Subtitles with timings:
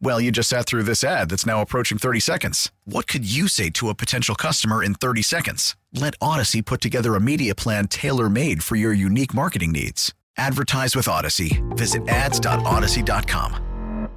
[0.00, 2.70] Well, you just sat through this ad that's now approaching 30 seconds.
[2.84, 5.76] What could you say to a potential customer in 30 seconds?
[5.92, 10.12] Let Odyssey put together a media plan tailor made for your unique marketing needs.
[10.36, 11.62] Advertise with Odyssey.
[11.70, 14.08] Visit ads.odyssey.com.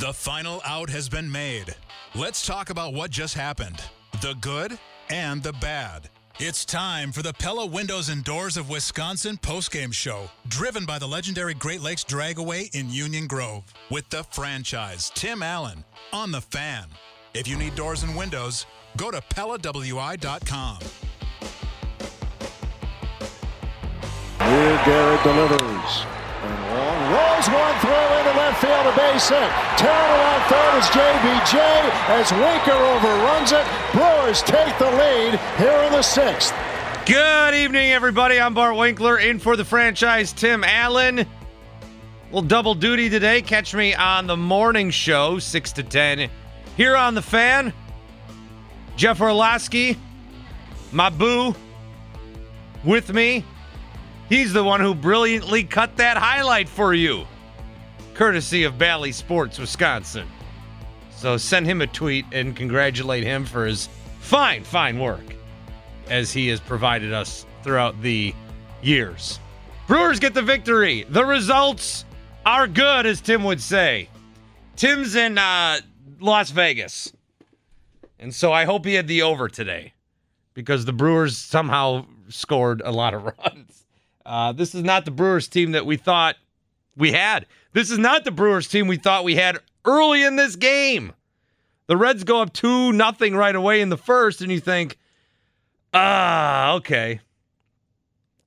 [0.00, 1.74] The final out has been made.
[2.14, 3.82] Let's talk about what just happened
[4.20, 4.78] the good
[5.10, 6.08] and the bad.
[6.44, 11.06] It's time for the Pella Windows and Doors of Wisconsin postgame show, driven by the
[11.06, 16.88] legendary Great Lakes Dragaway in Union Grove, with the franchise Tim Allen on the fan.
[17.32, 20.78] If you need doors and windows, go to PellaWI.com.
[24.40, 26.21] Here Garrett delivers.
[26.52, 29.50] Wong rolls one throw into left field, a base hit.
[29.78, 31.56] Turn around third is JBJ
[32.08, 33.66] as Winker overruns it.
[33.92, 36.54] Brewers take the lead here in the sixth.
[37.06, 38.40] Good evening, everybody.
[38.40, 41.26] I'm Bart Winkler in for the franchise Tim Allen.
[42.26, 43.42] Little double duty today.
[43.42, 46.30] Catch me on the morning show, 6 to 10,
[46.76, 47.72] here on the fan.
[48.96, 49.98] Jeff Orlowski,
[50.92, 51.54] my boo,
[52.84, 53.44] with me.
[54.32, 57.26] He's the one who brilliantly cut that highlight for you,
[58.14, 60.26] courtesy of Bally Sports, Wisconsin.
[61.10, 63.90] So send him a tweet and congratulate him for his
[64.20, 65.36] fine, fine work
[66.08, 68.34] as he has provided us throughout the
[68.80, 69.38] years.
[69.86, 71.04] Brewers get the victory.
[71.10, 72.06] The results
[72.46, 74.08] are good, as Tim would say.
[74.76, 75.80] Tim's in uh,
[76.20, 77.12] Las Vegas.
[78.18, 79.92] And so I hope he had the over today
[80.54, 83.81] because the Brewers somehow scored a lot of runs.
[84.24, 86.36] Uh, this is not the Brewers team that we thought
[86.96, 87.46] we had.
[87.72, 91.12] This is not the Brewers team we thought we had early in this game.
[91.86, 94.98] The Reds go up 2 nothing right away in the first, and you think,
[95.92, 97.20] ah, okay.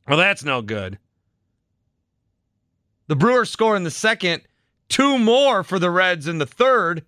[0.07, 0.97] Well, that's no good.
[3.07, 4.43] The Brewers score in the second,
[4.89, 7.05] two more for the Reds in the third,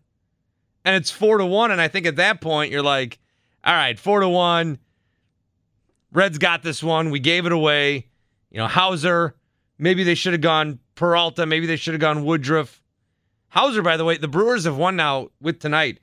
[0.83, 1.71] and it's four to one.
[1.71, 3.19] And I think at that point, you're like,
[3.63, 4.79] all right, four to one.
[6.11, 7.09] Reds got this one.
[7.09, 8.06] We gave it away.
[8.49, 9.35] You know, Houser,
[9.77, 12.81] maybe they should have gone Peralta, maybe they should have gone Woodruff.
[13.49, 15.99] Houser, by the way, the Brewers have won now with tonight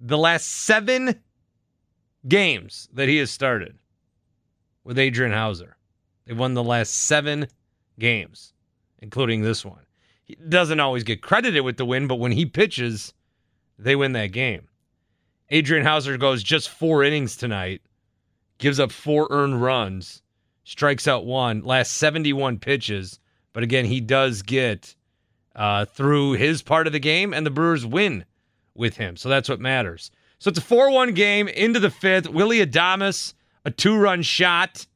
[0.00, 1.20] the last seven
[2.26, 3.78] games that he has started
[4.82, 5.76] with Adrian Houser.
[6.24, 7.48] They've won the last seven
[7.98, 8.52] games,
[8.98, 9.84] including this one.
[10.24, 13.12] He doesn't always get credited with the win, but when he pitches,
[13.78, 14.68] they win that game.
[15.50, 17.82] Adrian Houser goes just four innings tonight,
[18.58, 20.22] gives up four earned runs,
[20.64, 23.20] strikes out one, last 71 pitches.
[23.52, 24.94] But again, he does get
[25.54, 28.24] uh, through his part of the game, and the Brewers win
[28.74, 29.16] with him.
[29.16, 30.10] So that's what matters.
[30.38, 32.28] So it's a 4 1 game into the fifth.
[32.28, 34.86] Willy Adames, a two run shot,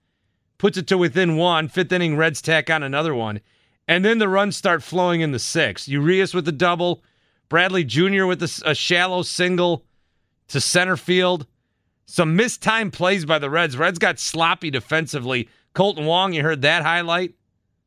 [0.58, 1.68] puts it to within one.
[1.68, 3.40] Fifth inning, Reds tack on another one.
[3.86, 5.88] And then the runs start flowing in the sixth.
[5.88, 7.02] Urias with the double,
[7.48, 8.26] Bradley Jr.
[8.26, 9.84] with a, a shallow single
[10.48, 11.46] to center field.
[12.10, 13.76] Some missed time plays by the Reds.
[13.76, 15.50] Reds got sloppy defensively.
[15.74, 17.34] Kolten Wong, you heard that highlight.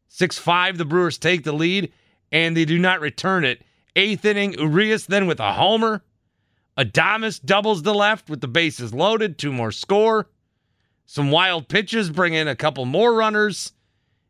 [0.09, 1.91] 6 5, the Brewers take the lead,
[2.31, 3.63] and they do not return it.
[3.95, 6.03] Eighth inning, Urias then with a homer.
[6.77, 10.29] Adames doubles the left with the bases loaded, two more score.
[11.07, 13.73] Some wild pitches bring in a couple more runners,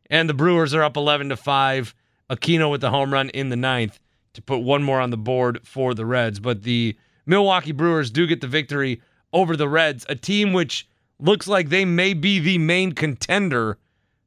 [0.08, 1.94] and the Brewers are up 11 to 5.
[2.30, 4.00] Aquino with the home run in the ninth
[4.32, 6.40] to put one more on the board for the Reds.
[6.40, 6.96] But the
[7.26, 9.02] Milwaukee Brewers do get the victory
[9.32, 10.88] over the Reds, a team which
[11.18, 13.78] looks like they may be the main contender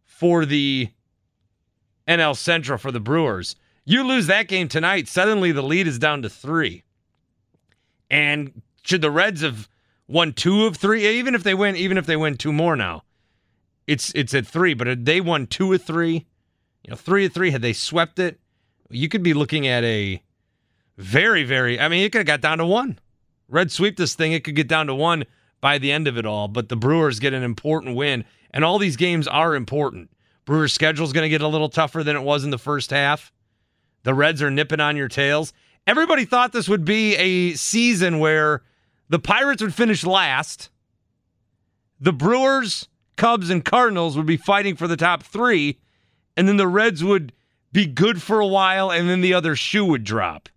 [0.03, 0.89] for the
[2.07, 3.55] NL Central for the Brewers.
[3.83, 6.83] You lose that game tonight, suddenly the lead is down to three.
[8.09, 9.67] And should the Reds have
[10.07, 13.03] won two of three, even if they win, even if they win two more now,
[13.87, 14.73] it's it's at three.
[14.73, 16.25] But they won two of three,
[16.83, 17.51] you know, three of three.
[17.51, 18.39] Had they swept it,
[18.89, 20.21] you could be looking at a
[20.97, 21.79] very, very.
[21.79, 22.99] I mean, it could have got down to one.
[23.47, 25.25] Red sweep this thing, it could get down to one
[25.61, 26.47] by the end of it all.
[26.47, 30.09] But the Brewers get an important win, and all these games are important.
[30.45, 32.91] Brewers' schedule is going to get a little tougher than it was in the first
[32.91, 33.31] half.
[34.03, 35.53] The Reds are nipping on your tails.
[35.87, 38.63] Everybody thought this would be a season where
[39.09, 40.69] the Pirates would finish last.
[41.99, 45.79] The Brewers, Cubs, and Cardinals would be fighting for the top three,
[46.37, 47.33] and then the Reds would
[47.71, 50.49] be good for a while, and then the other shoe would drop.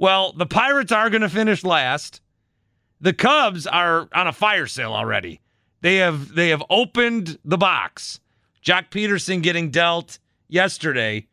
[0.00, 2.22] Well, the Pirates are going to finish last.
[3.02, 5.42] The Cubs are on a fire sale already.
[5.82, 8.18] They have they have opened the box.
[8.64, 10.18] Joc Pederson getting dealt
[10.48, 11.26] yesterday.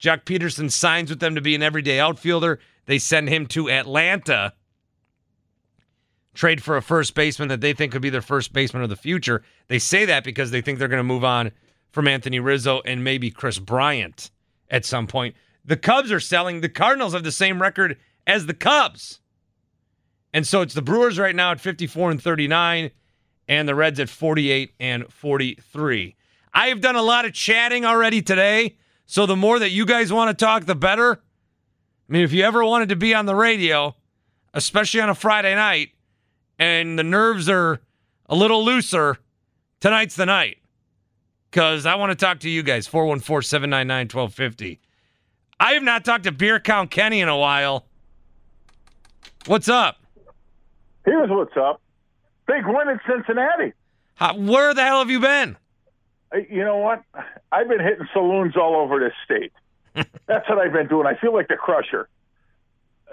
[0.00, 2.60] Joc Pederson signs with them to be an everyday outfielder.
[2.86, 4.52] They send him to Atlanta.
[6.34, 8.96] Trade for a first baseman that they think could be their first baseman of the
[8.96, 9.42] future.
[9.66, 11.50] They say that because they think they're going to move on
[11.90, 14.30] from Anthony Rizzo and maybe Kris Bryant
[14.70, 15.34] at some point.
[15.64, 16.60] The Cubs are selling.
[16.60, 17.96] The Cardinals have the same record
[18.26, 19.20] as the Cubs.
[20.32, 22.90] And so it's the Brewers right now at 54 and 39
[23.48, 26.16] and the Reds at 48 and 43.
[26.52, 28.76] I have done a lot of chatting already today,
[29.06, 31.22] so the more that you guys want to talk the better.
[32.08, 33.94] I mean, if you ever wanted to be on the radio,
[34.52, 35.90] especially on a Friday night,
[36.58, 37.80] and the nerves are
[38.28, 39.18] a little looser,
[39.80, 40.58] tonight's the night.
[41.50, 44.80] Because I want to talk to you guys, 414 799 1250.
[45.58, 47.86] I have not talked to Beer Count Kenny in a while.
[49.46, 49.98] What's up?
[51.04, 51.80] Here's what's up.
[52.46, 53.72] Big win in Cincinnati.
[54.14, 55.56] How, where the hell have you been?
[56.34, 57.02] Uh, you know what?
[57.52, 59.52] I've been hitting saloons all over this state.
[60.26, 61.06] That's what I've been doing.
[61.06, 62.08] I feel like the crusher.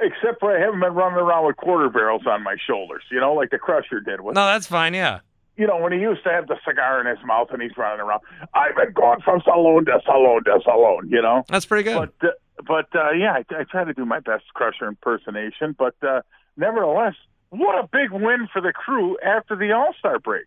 [0.02, 3.34] Except for I haven't been running around with quarter barrels on my shoulders, you know,
[3.34, 4.22] like the crusher did.
[4.22, 5.20] With, no, that's fine, yeah.
[5.58, 8.00] You know, when he used to have the cigar in his mouth and he's running
[8.00, 8.22] around.
[8.54, 11.44] I've been going from saloon to saloon to saloon, you know.
[11.50, 12.12] That's pretty good.
[12.20, 12.32] But, uh,
[12.66, 15.76] but uh, yeah, I, I try to do my best crusher impersonation.
[15.78, 16.22] But uh,
[16.56, 17.16] nevertheless,
[17.50, 20.46] what a big win for the crew after the All Star break.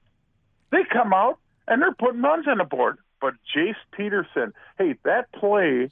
[0.71, 2.99] They come out and they're putting runs on the board.
[3.21, 5.91] But Jace Peterson, hey, that play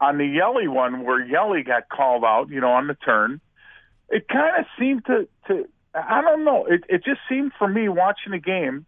[0.00, 3.40] on the Yelly one where Yelly got called out, you know, on the turn,
[4.08, 7.88] it kind of seemed to, to I don't know, it, it just seemed for me
[7.88, 8.86] watching the game,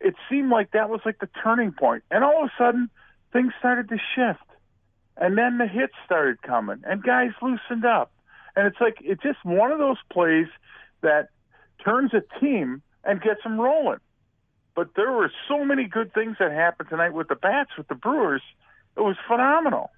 [0.00, 2.04] it seemed like that was like the turning point.
[2.10, 2.90] And all of a sudden,
[3.32, 4.44] things started to shift.
[5.16, 8.12] And then the hits started coming, and guys loosened up.
[8.56, 10.46] And it's like, it's just one of those plays
[11.02, 11.28] that
[11.84, 14.00] turns a team and gets them rolling.
[14.74, 17.94] But there were so many good things that happened tonight with the bats with the
[17.94, 18.42] Brewers.
[18.96, 19.90] It was phenomenal.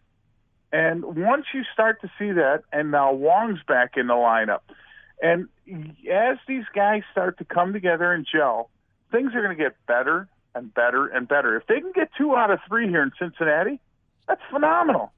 [0.73, 4.61] And once you start to see that, and now Wong's back in the lineup,
[5.23, 5.49] and
[6.11, 8.71] as these guys start to come together and gel,
[9.11, 11.57] things are going to get better and better and better.
[11.57, 13.81] If they can get two out of three here in Cincinnati,
[14.29, 15.13] that's phenomenal.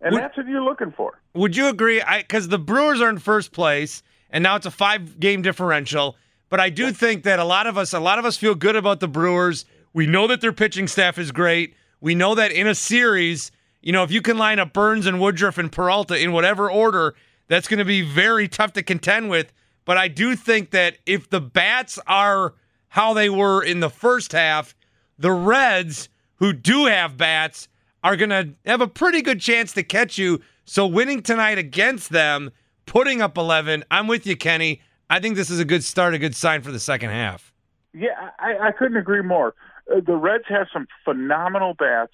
[0.00, 1.18] And Would- that's what you're looking for.
[1.34, 2.02] Would you agree?
[2.18, 6.16] Because the Brewers are in first place, and now it's a five-game differential.
[6.50, 8.76] But I do think that a lot of us, a lot of us feel good
[8.76, 9.64] about the Brewers.
[9.92, 11.74] We know that their pitching staff is great.
[12.00, 13.50] We know that in a series,
[13.80, 17.14] you know, if you can line up Burns and Woodruff and Peralta in whatever order,
[17.48, 19.52] that's going to be very tough to contend with.
[19.84, 22.54] But I do think that if the bats are
[22.88, 24.74] how they were in the first half,
[25.18, 27.68] the Reds, who do have bats,
[28.02, 30.40] are going to have a pretty good chance to catch you.
[30.64, 32.50] So winning tonight against them,
[32.86, 34.80] putting up 11, I'm with you, Kenny.
[35.10, 37.52] I think this is a good start, a good sign for the second half.
[37.92, 39.54] Yeah, I, I couldn't agree more.
[39.90, 42.12] Uh, the Reds have some phenomenal bats,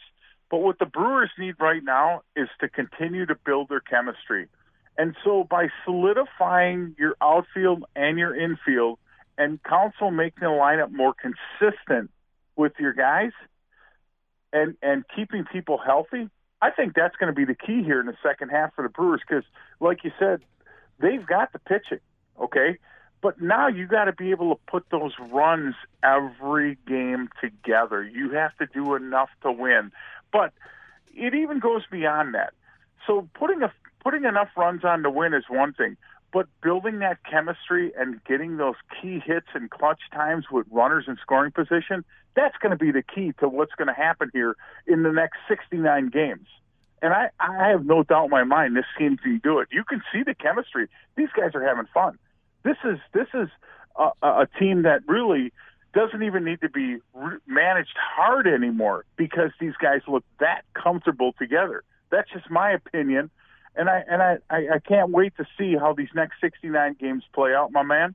[0.51, 4.49] but what the Brewers need right now is to continue to build their chemistry.
[5.01, 8.99] And so by solidifying your outfield and your infield
[9.39, 12.11] and Counsell making the lineup more consistent
[12.55, 13.33] with your guys
[14.53, 16.29] and and keeping people healthy,
[16.61, 18.91] I think that's going to be the key here in the second half for the
[18.91, 19.45] Brewers because,
[19.81, 20.43] like you said,
[20.99, 22.01] they've got the pitching,
[22.39, 22.77] okay?
[23.23, 28.05] But now you got to be able to put those runs every game together.
[28.05, 29.93] You have to do enough to win.
[30.31, 30.53] But
[31.15, 32.53] it even goes beyond that.
[33.07, 35.97] So putting a putting enough runs on to win is one thing,
[36.33, 41.17] but building that chemistry and getting those key hits and clutch times with runners in
[41.21, 42.05] scoring position,
[42.35, 45.39] that's going to be the key to what's going to happen here in the next
[45.49, 46.47] 69 games.
[47.03, 49.69] And I, I have no doubt in my mind this team can do it.
[49.73, 50.89] You can see the chemistry.
[51.17, 52.19] These guys are having fun.
[52.63, 53.49] This is this is
[53.97, 55.53] a, a team that really
[55.95, 61.33] doesn't even need to be re- managed hard anymore because these guys look that comfortable
[61.39, 61.83] together.
[62.11, 63.31] That's just my opinion,
[63.77, 67.25] and I and I, I, I can't wait to see how these next 69 games
[67.33, 68.15] play out, my man.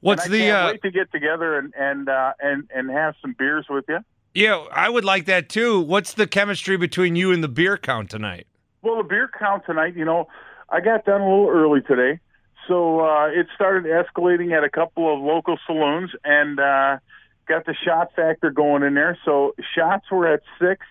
[0.00, 3.34] What's the can't uh, wait to get together and and uh, and and have some
[3.38, 4.00] beers with you.
[4.34, 5.80] Yeah, I would like that too.
[5.80, 8.46] What's the chemistry between you and the beer count tonight?
[8.82, 10.28] Well, the beer count tonight, you know,
[10.68, 12.20] I got done a little early today,
[12.68, 16.98] So uh, it started escalating at a couple of local saloons and uh,
[17.46, 19.16] got the shot factor going in there.
[19.24, 20.84] So shots were at six.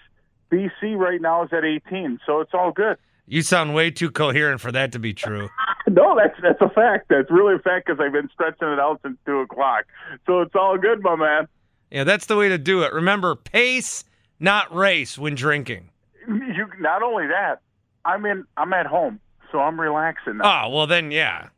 [0.52, 2.20] BC right now is at 18.
[2.26, 2.98] So it's all good.
[3.26, 5.50] You sound way too coherent for that to be true.
[5.90, 7.08] no, that's that's a fact.
[7.10, 9.86] That's really a fact because I've been stretching it out since two o'clock.
[10.26, 11.48] So it's all good, my man.
[11.90, 12.92] Yeah, that's the way to do it.
[12.92, 14.04] Remember, pace,
[14.40, 15.90] not race, when drinking.
[16.28, 17.62] You not only that,
[18.06, 18.46] I'm in.
[18.58, 19.20] I'm at home,
[19.52, 20.66] so I'm relaxing now.
[20.66, 21.50] Oh well, then yeah.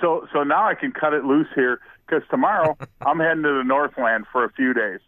[0.00, 3.64] So so now I can cut it loose here because tomorrow I'm heading to the
[3.64, 5.00] Northland for a few days.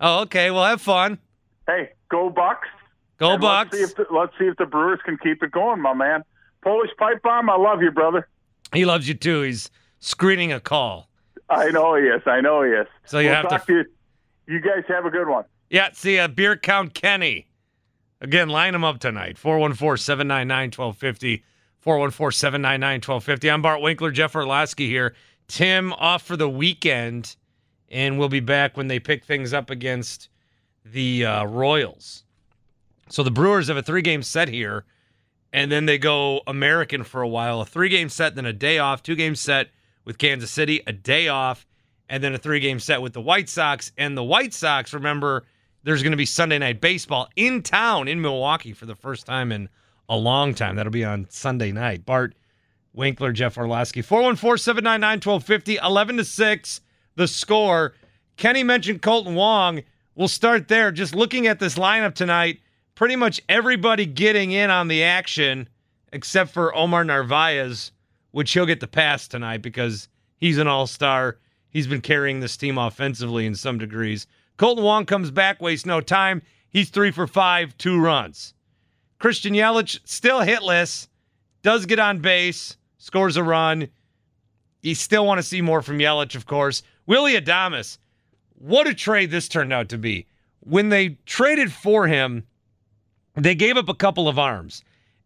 [0.00, 0.50] Oh, okay.
[0.50, 1.18] Well, have fun.
[1.66, 2.68] Hey, go Bucks!
[3.18, 3.72] Go And Bucks.
[3.72, 6.22] Let's see, if the, let's see if the Brewers can keep it going, my man.
[6.62, 8.28] Polish pipe bomb, I love you, brother.
[8.72, 9.42] He loves you too.
[9.42, 11.08] He's screening a call.
[11.48, 12.22] I know he is.
[12.26, 12.86] I know he is.
[13.04, 13.72] So you we'll have to- to.
[13.72, 13.84] you.
[14.46, 15.44] You guys have a good one.
[15.70, 17.48] Yeah, see a beer count Kenny.
[18.20, 19.36] Again, line him up tonight.
[19.38, 21.42] 414-799-1250.
[21.84, 23.52] 414-799-1250.
[23.52, 25.14] I'm Bart Winkler, Jeff Orlowski here.
[25.48, 27.36] Tim off for the weekend,
[27.90, 30.28] and we'll be back when they pick things up against
[30.84, 32.23] the uh, Royals.
[33.08, 34.84] So the Brewers have a three-game set here,
[35.52, 37.60] and then they go American for a while.
[37.60, 39.02] A three-game set, then a day off.
[39.02, 39.68] Two-game set
[40.04, 41.66] with Kansas City, a day off,
[42.08, 43.92] and then a three-game set with the White Sox.
[43.96, 45.44] And the White Sox, remember,
[45.82, 49.52] there's going to be Sunday night baseball in town in Milwaukee for the first time
[49.52, 49.68] in
[50.08, 50.76] a long time.
[50.76, 52.04] That'll be on Sunday night.
[52.04, 52.34] Bart
[52.94, 56.80] Winkler, Jeff Orlowski, 414-799-1250, 11 to 6,
[57.16, 57.94] the score.
[58.36, 59.82] Kenny mentioned Kolten Wong.
[60.14, 60.92] We'll start there.
[60.92, 62.60] Just looking at this lineup tonight,
[62.94, 65.68] pretty much everybody getting in on the action
[66.12, 67.92] except for Omar Narvaez,
[68.30, 70.08] which he'll get the pass tonight because
[70.38, 71.38] he's an all-star.
[71.70, 74.26] He's been carrying this team offensively in some degrees.
[74.58, 76.42] Kolten Wong comes back, wastes no time.
[76.70, 78.54] He's three for five, two runs.
[79.18, 81.08] Christian Yelich still hitless,
[81.62, 83.88] does get on base, scores a run.
[84.82, 86.82] You still want to see more from Yelich, of course.
[87.06, 87.98] Willy Adames,
[88.54, 90.26] what a trade this turned out to be.
[90.60, 92.44] When they traded for him,
[93.34, 94.82] they gave up a couple of arms,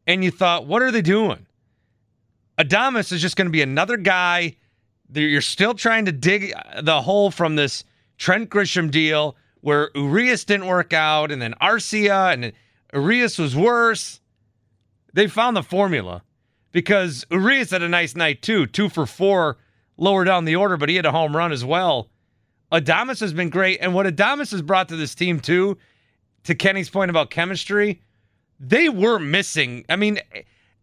[0.07, 1.47] and you thought, what are they doing?
[2.59, 4.57] Adames is just going to be another guy.
[5.13, 7.85] You're still trying to dig uh, the hole from this
[8.17, 12.53] Trent Grisham deal where Urias didn't work out, and then Arcia, and
[12.93, 14.21] Urias was worse.
[15.13, 16.23] They found the formula
[16.73, 19.57] because Urias had a nice night too, two for four
[19.97, 22.09] lower down the order, but he had a home run as well.
[22.71, 25.79] Adames has been great, and what Adames has brought to this team too,
[26.49, 28.01] to Kenny's point about chemistry,
[28.59, 29.85] they were missing.
[29.89, 30.19] I mean,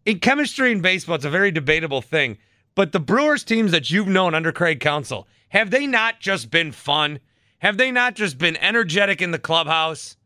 [0.04, 2.38] in chemistry in baseball, it's a very debatable thing.
[2.76, 6.70] But the Brewers teams that you've known under Craig Counsell, have they not just been
[6.70, 7.18] fun?
[7.58, 10.16] Have they not just been energetic in the clubhouse?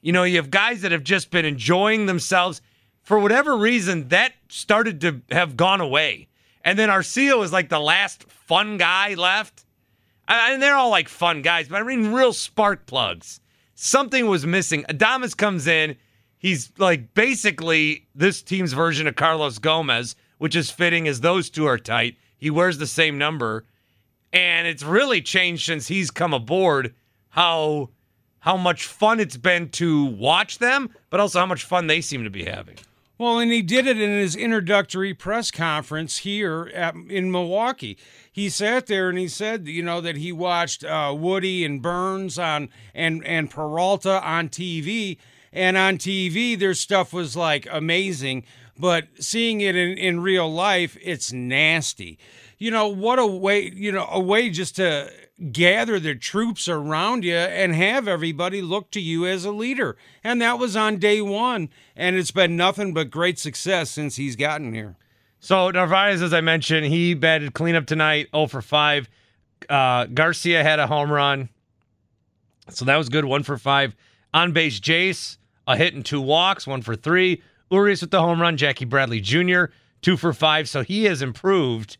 [0.00, 2.60] You know, you have guys that have just been enjoying themselves.
[3.02, 6.26] For whatever reason, that started to have gone away.
[6.64, 9.64] And then Arcia is like the last fun guy left.
[10.26, 13.40] And they're all like fun guys, but I mean real spark plugs.
[13.84, 14.84] Something was missing.
[14.84, 15.96] Adames comes in.
[16.38, 21.66] He's like basically this team's version of Carlos Gomez, which is fitting as those two
[21.66, 22.16] are tight.
[22.38, 23.64] He wears the same number.
[24.32, 26.94] And it's really changed since he's come aboard
[27.30, 27.90] how
[28.38, 32.22] how much fun it's been to watch them, but also how much fun they seem
[32.22, 32.76] to be having.
[33.22, 37.96] Well, and he did it in his introductory press conference here at, in Milwaukee.
[38.32, 42.36] He sat there and he said, you know, that he watched uh, Woody and Burns
[42.36, 45.18] on and and Peralta on TV,
[45.52, 48.42] and on TV their stuff was like amazing,
[48.76, 52.18] but seeing it in, in real life, it's nasty.
[52.58, 55.12] You know what a way, you know, a way just to
[55.50, 59.96] gather the troops around you and have everybody look to you as a leader.
[60.22, 61.70] And that was on day one.
[61.96, 64.96] And it's been nothing but great success since he's gotten here.
[65.40, 69.08] So Narvaez, as I mentioned, he batted cleanup tonight, 0 for 5.
[69.68, 71.48] Uh, Garcia had a home run.
[72.68, 73.96] So that was good, 1 for 5.
[74.34, 77.42] On base, Jace, a hit and two walks, 1 for 3.
[77.70, 79.64] Urias with the home run, Jackie Bradley Jr.,
[80.02, 80.68] 2 for 5.
[80.68, 81.96] So he has improved.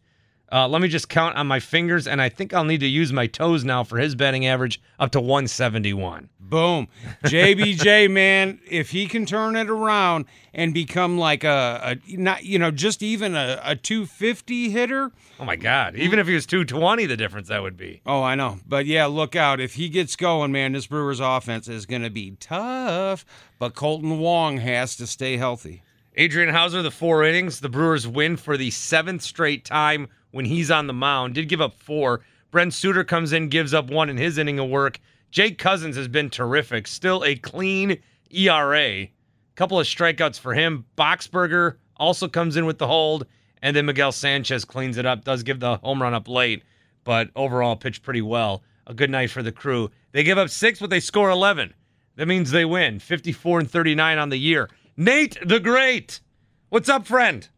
[0.53, 3.11] Uh, let me just count on my fingers, and I think I'll need to use
[3.11, 6.29] my toes now for his batting average up to 171.
[6.39, 6.89] Boom.
[7.25, 12.59] JBJ, man, if he can turn it around and become like a, a not, you
[12.59, 15.11] know, just even a, a 250 hitter.
[15.41, 15.97] Oh my God!
[15.97, 18.03] Even if he was 220, the difference that would be.
[18.05, 18.59] Oh, I know.
[18.69, 19.59] But yeah, look out.
[19.59, 23.25] If he gets going, man, this Brewers offense is going to be tough.
[23.59, 25.83] But Kolten Wong has to stay healthy.
[26.15, 27.61] Adrian Houser, the four innings.
[27.61, 31.35] The Brewers win for the seventh straight time when he's on the mound.
[31.35, 32.23] Did give up four.
[32.51, 34.99] Brent Suter comes in, gives up one in his inning of work.
[35.31, 36.87] Jake Cousins has been terrific.
[36.87, 39.07] Still a clean ERA.
[39.55, 40.85] Couple of strikeouts for him.
[40.99, 43.27] Boxberger also comes in with the hold.
[43.63, 46.65] And then Miguel Sanchez cleans it up, does give the home run up late,
[47.05, 48.63] but overall pitched pretty well.
[48.89, 49.91] A good night for the crew.
[50.11, 51.73] They give up six, but they score 11.
[52.17, 54.69] That means they win 54 and 39 on the year.
[54.97, 56.21] Nate the Great.
[56.69, 57.49] What's up, friend?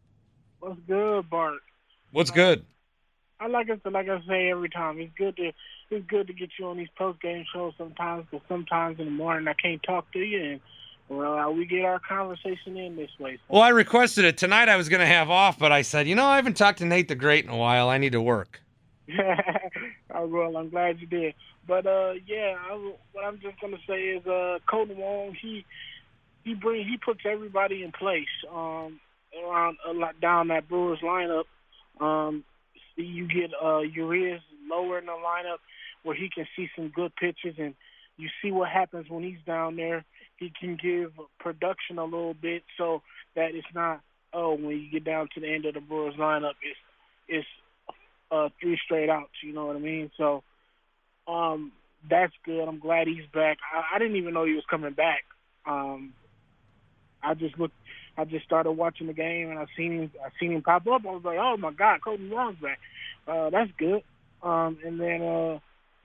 [0.59, 1.59] What's good, Bart?
[2.15, 2.65] What's good?
[3.41, 3.81] I like it.
[3.91, 5.51] Like I say every time, it's good to
[5.89, 8.25] it's good to get you on these post game shows sometimes.
[8.31, 10.61] Because sometimes in the morning I can't talk to you, and
[11.09, 13.35] well, we get our conversation in this way.
[13.35, 13.55] So.
[13.55, 14.69] Well, I requested it tonight.
[14.69, 16.85] I was going to have off, but I said, you know, I haven't talked to
[16.85, 17.89] Nate the Great in a while.
[17.89, 18.61] I need to work.
[20.15, 21.35] oh, well, I'm glad you did.
[21.67, 25.65] But uh, yeah, I, what I'm just gonna say is uh, Kolten Wong, he
[26.45, 29.01] he bring he puts everybody in place um,
[29.43, 31.43] around a lot down that Brewers lineup.
[31.99, 32.43] Um,
[32.95, 35.57] you get uh, Urias lower in the lineup
[36.03, 37.75] where he can see some good pitches, and
[38.17, 40.05] you see what happens when he's down there.
[40.37, 43.01] He can give production a little bit so
[43.35, 44.01] that it's not
[44.33, 46.79] oh when you get down to the end of the Brewers lineup, it's
[47.27, 47.47] it's
[48.31, 49.31] uh, three straight outs.
[49.43, 50.11] You know what I mean?
[50.17, 50.43] So
[51.27, 51.71] um,
[52.09, 52.67] that's good.
[52.67, 53.57] I'm glad he's back.
[53.73, 55.23] I, I didn't even know he was coming back.
[55.65, 56.13] Um,
[57.23, 57.73] I just looked.
[58.17, 60.11] I just started watching the game and I seen him.
[60.23, 61.01] I seen him pop up.
[61.05, 62.79] I was like, oh my god, Kolten Wong's back.
[63.27, 64.03] Uh, that's good.
[64.41, 65.59] Um, and then uh,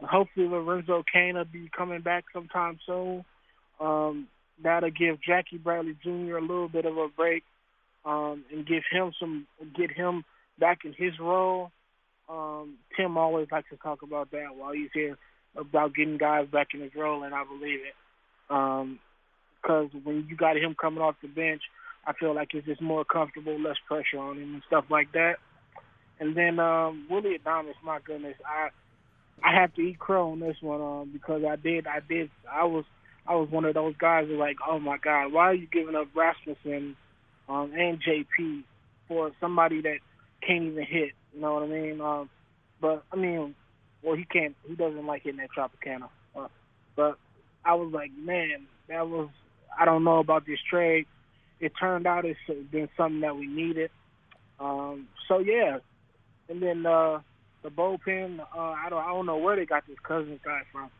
[0.04, 3.24] hopefully Lorenzo Cain will be coming back sometime soon.
[3.78, 4.28] Um,
[4.62, 6.36] that'll give Jackie Bradley Jr.
[6.36, 7.44] a little bit of a break
[8.04, 10.24] um, and give him some, get him
[10.58, 11.70] back in his role.
[12.28, 15.16] Um, Tim always likes to talk about that while he's here
[15.56, 17.94] about getting guys back in his role, and I believe it.
[18.48, 21.62] Because um, when you got him coming off the bench,
[22.06, 25.34] I feel like it's just more comfortable, less pressure on him and stuff like that.
[26.18, 28.68] And then um, Willy Adames, my goodness, I
[29.42, 32.64] I have to eat crow on this one um, because I did I did I
[32.64, 32.84] was
[33.26, 35.94] I was one of those guys who like, oh my God, why are you giving
[35.94, 36.96] up Rasmussen
[37.48, 38.64] um, and JP
[39.08, 39.98] for somebody that
[40.46, 41.12] can't even hit?
[41.34, 42.00] You know what I mean?
[42.00, 42.28] Um,
[42.80, 43.54] but I mean,
[44.02, 44.56] well, he can't.
[44.66, 46.08] He doesn't like hitting that Tropicana.
[46.36, 46.48] Uh,
[46.96, 47.18] but
[47.64, 49.28] I was like, man, that was.
[49.78, 51.06] I don't know about this trade.
[51.60, 52.38] It turned out it's
[52.70, 53.90] been something that we needed.
[54.58, 55.78] Um, so yeah,
[56.48, 57.20] and then uh,
[57.62, 58.40] the bullpen.
[58.40, 59.02] Uh, I don't.
[59.02, 60.90] I don't know where they got this Cousins guy from.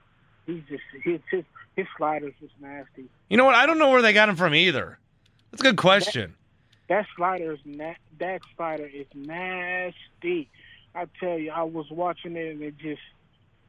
[0.47, 1.45] He's just his his
[1.77, 3.09] his slider's just nasty.
[3.29, 3.55] You know what?
[3.55, 4.99] I don't know where they got him from either.
[5.51, 6.37] That's a good question.
[6.89, 10.49] That, that slider is na- that slider is nasty.
[10.95, 13.03] I tell you, I was watching it and it just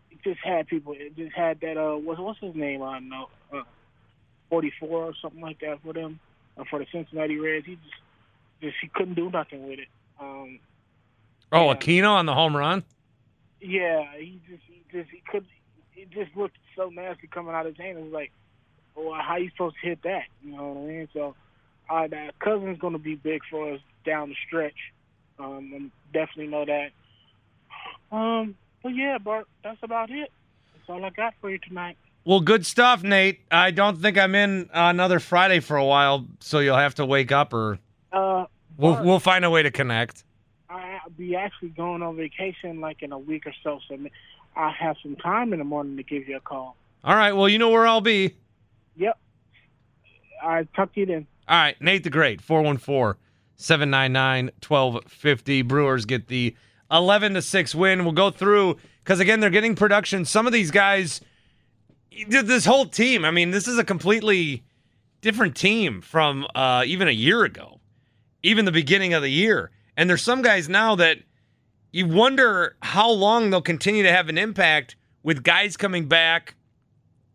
[0.09, 0.93] it just had people.
[0.97, 2.81] It just had that uh what's what's his name?
[2.81, 3.63] I don't know, uh,
[4.49, 6.19] forty four or something like that for them,
[6.57, 7.65] uh, for the Cincinnati Reds.
[7.65, 7.95] He just
[8.61, 9.87] just he couldn't do nothing with it.
[10.19, 10.59] Um,
[11.51, 11.73] oh, yeah.
[11.75, 12.83] Aquino on the home run.
[13.59, 15.45] Yeah, he just he just he could.
[15.95, 17.97] It just looked so nasty coming out of his hand.
[17.97, 18.31] It was like,
[18.95, 20.23] well, how you supposed to hit that?
[20.43, 21.09] You know what I mean?
[21.13, 21.35] So,
[21.89, 24.93] uh, that Cousins going to be big for us down the stretch.
[25.37, 28.15] Um, definitely know that.
[28.15, 30.31] Um, but yeah, Bart, that's about it.
[30.73, 31.97] That's all I got for you tonight.
[32.23, 33.41] Well, good stuff, Nate.
[33.49, 37.31] I don't think I'm in another Friday for a while, so you'll have to wake
[37.31, 37.79] up, or
[38.11, 38.45] uh,
[38.77, 40.23] we'll we'll find a way to connect.
[40.69, 43.97] I'll be actually going on vacation like in a week or so, so
[44.55, 46.75] I have some time in the morning to give you a call.
[47.03, 47.33] All right.
[47.33, 48.35] Well, you know where I'll be.
[48.97, 49.17] Yep.
[50.43, 50.73] All right.
[50.75, 51.27] Talk to you then.
[51.47, 51.81] All right.
[51.81, 53.19] Nate the Great, 414
[53.55, 55.61] 799 1250.
[55.63, 56.55] Brewers get the
[56.91, 58.03] 11 to 6 win.
[58.03, 60.25] We'll go through because, again, they're getting production.
[60.25, 61.21] Some of these guys,
[62.27, 64.63] this whole team, I mean, this is a completely
[65.21, 67.79] different team from uh, even a year ago,
[68.43, 69.71] even the beginning of the year.
[69.95, 71.19] And there's some guys now that
[71.91, 76.55] you wonder how long they'll continue to have an impact with guys coming back,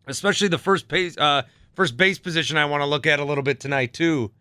[0.07, 1.43] especially the first base, uh,
[1.75, 2.57] first base position.
[2.57, 4.33] I want to look at a little bit tonight too.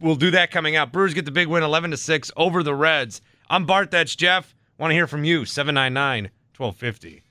[0.00, 0.92] We'll do that coming up.
[0.92, 3.20] Brewers get the big win, 11 to six over the Reds.
[3.50, 3.90] I'm Bart.
[3.90, 4.54] That's Jeff.
[4.78, 5.44] Want to hear from you?
[5.44, 7.27] 799 1250.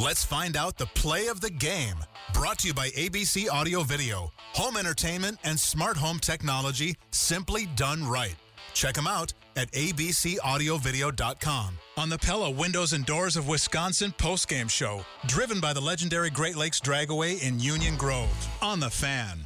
[0.00, 1.96] Let's find out the play of the game.
[2.32, 8.06] Brought to you by ABC Audio Video, home entertainment and smart home technology simply done
[8.06, 8.34] right.
[8.72, 11.78] Check them out at abcaudiovideo.com.
[11.98, 16.56] On the Pella Windows and Doors of Wisconsin postgame show, driven by the legendary Great
[16.56, 18.48] Lakes Dragaway in Union Grove.
[18.62, 19.40] On the fan.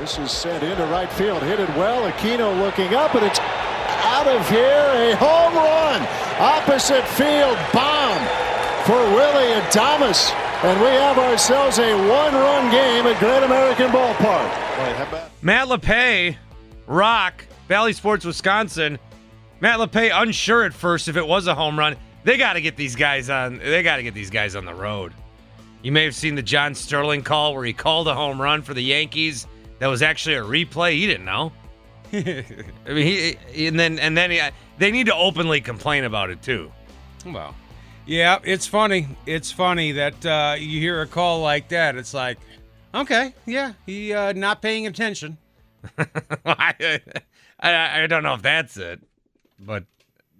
[0.00, 1.42] This is sent into right field.
[1.42, 2.10] Hit it well.
[2.10, 3.38] Aquino looking up, and it's
[4.04, 5.12] out of here.
[5.12, 6.06] A home run.
[6.38, 8.20] Opposite field bomb
[8.84, 10.32] for Willy Adames.
[10.64, 15.32] And we have ourselves a one-run game at Great American Ballpark.
[15.42, 16.36] Matt LePay,
[16.86, 18.98] Rock, Bally Sports, Wisconsin.
[19.60, 21.96] Matt LePay unsure at first if it was a home run.
[22.24, 23.58] They got to get these guys on.
[23.58, 25.12] They got to get these guys on the road.
[25.82, 28.72] You may have seen the John Sterling call where he called a home run for
[28.72, 29.46] the Yankees.
[29.80, 30.92] That was actually a replay.
[30.92, 31.52] He didn't know.
[32.86, 34.40] I mean, he and then and then he,
[34.78, 36.70] they need to openly complain about it too.
[37.26, 37.56] Well,
[38.06, 39.08] yeah, it's funny.
[39.26, 41.96] It's funny that uh, you hear a call like that.
[41.96, 42.38] It's like,
[42.94, 45.38] okay, yeah, he uh, not paying attention.
[46.46, 47.00] I,
[47.58, 49.00] I I don't know if that's it,
[49.58, 49.84] but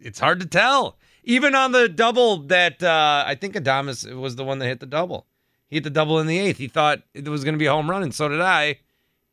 [0.01, 0.97] it's hard to tell.
[1.25, 4.87] Even on the double that uh, I think Adames was the one that hit the
[4.87, 5.27] double.
[5.69, 6.59] He hit the double in the eighth.
[6.59, 8.79] He thought it was going to be a home run, and so did I,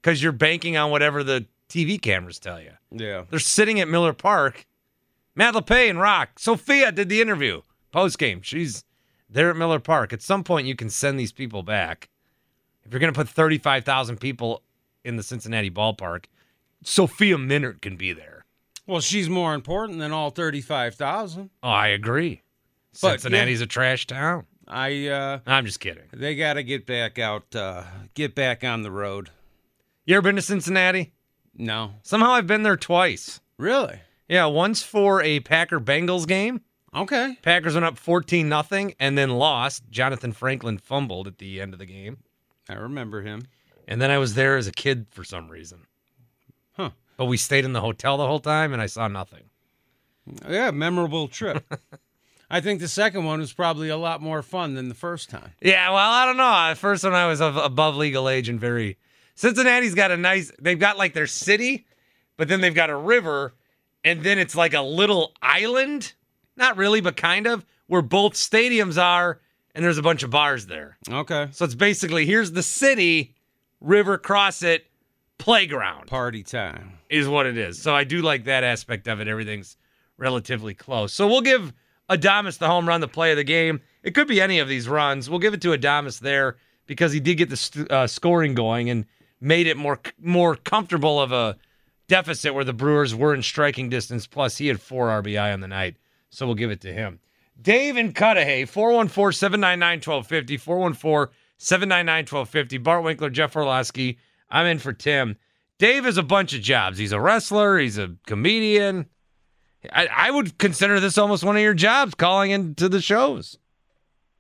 [0.02, 2.72] because you're banking on whatever the TV cameras tell you.
[2.92, 3.24] Yeah.
[3.30, 4.66] They're sitting at Miller Park.
[5.36, 6.38] Matt LePay and Rock.
[6.38, 8.42] Sophia did the interview post game.
[8.42, 8.84] She's
[9.30, 10.12] there at Miller Park.
[10.12, 12.10] At some point, you can send these people back.
[12.84, 14.64] If you're going to put 35,000 people
[15.06, 16.26] in the Cincinnati ballpark,
[16.84, 18.46] Sophia Minnaert can be there.
[18.88, 21.52] Well, she's more important than all thirty-five thousand.
[21.64, 22.42] Oh, I agree.
[23.02, 24.46] But, Cincinnati's a trash town.
[24.68, 25.08] I.
[25.08, 26.04] Uh, I'm just kidding.
[26.12, 27.56] they got to get back out.
[27.56, 27.84] Uh,
[28.16, 29.30] get back on the road.
[30.06, 31.14] You ever been to Cincinnati?
[31.56, 31.94] No.
[32.04, 33.40] Somehow I've been there twice.
[33.58, 34.00] Really?
[34.28, 36.62] Yeah, once for a Packer Bengals game.
[36.94, 37.38] Okay.
[37.42, 39.90] Packers went up 14 nothing and then lost.
[39.92, 42.18] Johnathan Franklin fumbled at the end of the game.
[42.70, 43.48] I remember him.
[43.88, 45.86] And then I was there as a kid for some reason.
[46.74, 46.92] Huh.
[47.18, 49.44] But we stayed in the hotel the whole time and I saw nothing.
[50.48, 51.64] Yeah, memorable trip.
[52.50, 55.54] I think the second one was probably a lot more fun than the first time.
[55.62, 56.44] Yeah, well, I don't know.
[56.44, 58.98] At first when I was above legal age and very
[59.42, 61.88] Cincinnati's got a nice they've got like their city,
[62.38, 63.56] but then they've got a river
[64.04, 66.14] and then it's like a little island.
[66.56, 69.42] Not really, but kind of, where both stadiums are
[69.74, 70.96] and there's a bunch of bars there.
[71.10, 71.48] Okay.
[71.54, 73.34] So it's basically here's the city,
[73.80, 74.86] river cross it,
[75.40, 76.06] playground.
[76.06, 77.00] Party time.
[77.10, 77.82] is what it is.
[77.82, 79.28] So I do like that aspect of it.
[79.28, 79.76] Everything's
[80.18, 81.14] relatively close.
[81.14, 81.74] So we'll give
[82.12, 83.82] Adames the home run, the play of the game.
[84.04, 85.32] It could be any of these runs.
[85.32, 88.92] We'll give it to Adames there because he did get the st- uh, scoring going
[88.92, 89.08] and
[89.42, 91.58] made it more more comfortable of a
[92.08, 94.28] deficit where the Brewers were in striking distance.
[94.28, 95.98] Plus, he had four RBI on the night.
[96.30, 97.20] So we'll give it to him.
[97.62, 102.78] Dave and Cudahy, 414 799 1250, 414 799 1250.
[102.78, 104.18] Bart Winkler, Jeff Orlowski.
[104.50, 105.38] I'm in for Tim.
[105.78, 106.98] Dave has a bunch of jobs.
[106.98, 109.08] He's a wrestler, he's a comedian.
[109.92, 113.58] I, I would consider this almost one of your jobs, calling into the shows.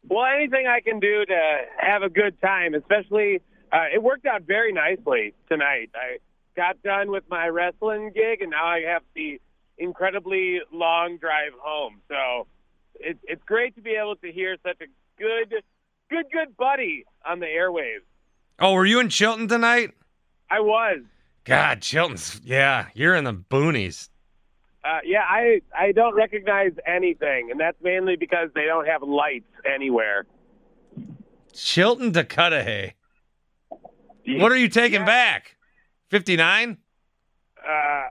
[0.08, 4.44] Well, anything I can do to have a good time, especially uh, it worked out
[4.44, 5.92] very nicely tonight.
[5.96, 6.18] I
[6.56, 9.40] got done with my wrestling gig, and now I have the
[9.78, 12.02] incredibly long drive home.
[12.08, 12.48] So
[13.00, 14.86] it, it's great to be able to hear such a
[15.20, 15.64] good,
[16.10, 18.04] good, good buddy on the airwaves.
[18.60, 19.92] Oh, were you in Chilton tonight?
[20.50, 21.00] I was.
[21.44, 24.10] God, Chilton's, yeah, you're in the boonies.
[24.84, 29.52] Uh, yeah, I I don't recognize anything, and that's mainly because they don't have lights
[29.72, 30.26] anywhere.
[31.54, 32.94] Chilton to Cudahy.
[34.28, 35.06] What are you taking Yeah.
[35.06, 35.56] back?
[36.10, 36.78] 59?
[37.58, 38.08] Uh,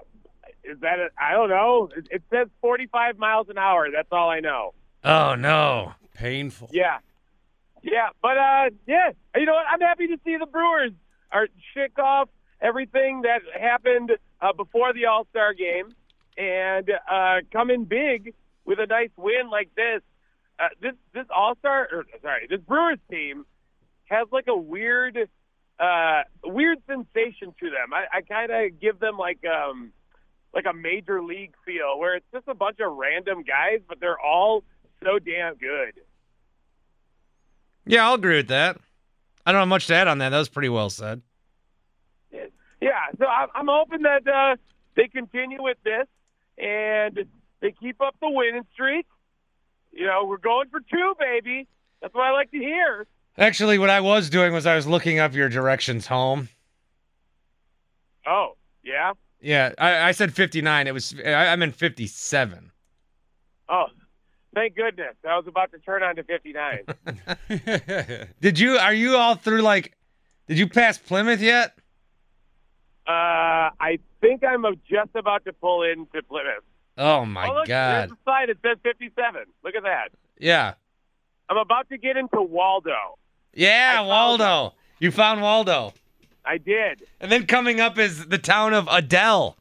[0.65, 1.89] is that a, I don't know.
[1.97, 3.89] It, it says 45 miles an hour.
[3.91, 4.75] That's all I know.
[5.05, 5.95] Oh, no.
[6.15, 6.69] Painful.
[6.73, 6.99] Yeah,
[7.83, 9.65] yeah, but uh, yeah, you know what?
[9.71, 10.93] I'm happy to see the Brewers
[11.33, 12.29] are shake off
[12.61, 15.95] everything that happened uh, before the All Star game
[16.37, 18.35] and uh, come in big
[18.67, 20.03] with a nice win like this.
[20.59, 23.47] Uh, this this All Star, or sorry, this Brewers team
[24.05, 25.17] has like a weird,
[25.81, 27.93] uh, weird sensation to them.
[27.93, 29.93] I, I kind of give them like um,
[30.53, 34.21] like a major league feel, where it's just a bunch of random guys, but they're
[34.21, 34.63] all
[35.03, 35.95] so damn good.
[37.87, 38.77] Yeah, I'll agree with that.
[39.47, 40.29] I don't have much to add on that.
[40.29, 41.23] That was pretty well said.
[42.81, 44.57] Yeah, so I'm, I'm hoping that uh,
[44.97, 46.07] they continue with this
[46.57, 47.27] and
[47.61, 49.07] they keep up the winning streak.
[49.93, 51.67] You know, we're going for two, baby.
[52.01, 53.07] That's what I like to hear.
[53.39, 56.49] Actually, what I was doing was I was looking up your directions home.
[58.27, 59.13] Oh, yeah.
[59.41, 60.87] Yeah, I, I said 59.
[60.87, 62.71] It was I, I'm in 57.
[63.69, 63.87] Oh,
[64.55, 65.15] thank goodness.
[65.27, 68.27] I was about to turn on to 59.
[68.41, 68.77] Did you?
[68.77, 69.63] Are you all through?
[69.63, 69.97] Like,
[70.49, 71.79] did you pass Plymouth yet?
[73.07, 76.65] uh, I think I'm just about to pull into Plymouth.
[76.99, 77.93] Oh my oh, look, God!
[77.93, 78.51] There's the sign.
[78.51, 79.45] It says 57.
[79.65, 80.09] Look at that.
[80.39, 80.75] Yeah,
[81.49, 83.19] I'm about to get into Waldo.
[83.55, 84.75] Yeah, I found Waldo.
[85.01, 85.93] You found Waldo,
[86.45, 87.03] I did.
[87.21, 89.55] and then coming up is the town of Adell.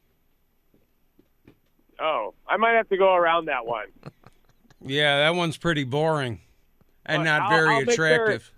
[1.99, 3.88] Oh, I might have to go around that one.
[4.82, 6.39] Yeah, that one's pretty boring
[7.06, 8.49] and Well, not I'll- very I'll make sure- attractive.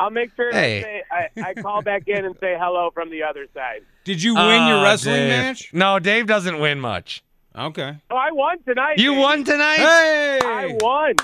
[0.00, 0.82] I'll make sure Hey.
[0.82, 3.82] say I, I call back in and say hello from the other side.
[4.02, 5.28] Did you win your Oh, wrestling Dave.
[5.28, 5.70] match?
[5.72, 7.22] No, Dave doesn't win much.
[7.54, 7.96] Okay.
[8.10, 8.98] Oh, I won tonight.
[8.98, 9.20] You baby.
[9.20, 9.76] won tonight.
[9.78, 10.38] Hey!
[10.42, 11.14] I won.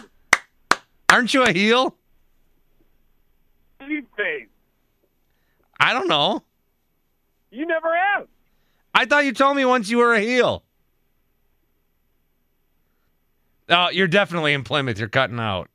[1.10, 1.96] Aren't you a heel?
[3.90, 4.46] You face.
[5.80, 6.44] I don't know.
[7.50, 8.28] You never have.
[8.94, 10.62] I thought you told me once you were a heel.
[13.68, 14.96] Oh, you're definitely in Plymouth.
[15.00, 15.68] You're cutting out.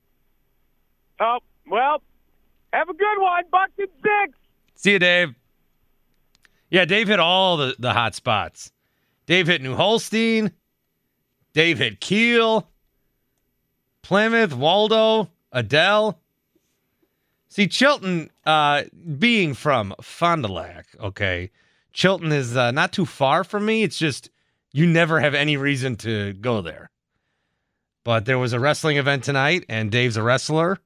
[1.20, 2.02] Oh, well,
[2.72, 3.44] have a good one.
[3.52, 4.38] Bucks and six.
[4.76, 5.36] See you, Dave.
[6.70, 8.72] Yeah, Dave hit all the, the hot spots.
[9.26, 10.52] Dave hit New Holstein.
[11.54, 12.70] Dave hit Kiel.
[14.04, 16.16] Plymouth, Waldo, Adell.
[17.56, 18.84] See, Chilton, uh,
[19.18, 21.52] being from Fond du Lac, okay,
[21.94, 23.82] Chilton is uh, not too far from me.
[23.82, 24.30] It's just
[24.74, 26.90] you never have any reason to go there.
[28.04, 30.80] But there was a wrestling event tonight, and Dave's a wrestler,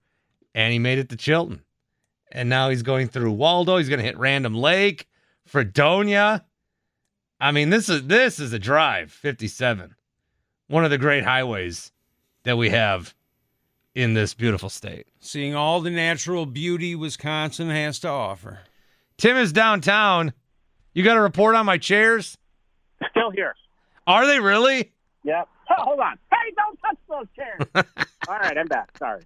[0.53, 1.63] and he made it to Chilton.
[2.31, 3.77] And now he's going through Waldo.
[3.77, 5.07] He's going to hit Random Lake,
[5.47, 6.45] Fredonia.
[7.39, 9.95] I mean, this is this is a drive, 57.
[10.67, 11.91] One of the great highways
[12.43, 13.15] that we have
[13.99, 15.07] in this beautiful state.
[15.19, 18.59] Seeing all the natural beauty Wisconsin has to offer.
[19.17, 20.31] Tim is downtown.
[20.93, 22.37] You got a report on my chairs?
[23.11, 23.55] Still here.
[24.07, 24.93] Are they really?
[25.25, 25.49] Yep.
[25.69, 26.17] Oh, hold on.
[26.31, 27.85] Hey, don't touch those chairs.
[28.29, 28.97] All right, I'm back.
[28.97, 29.21] Sorry.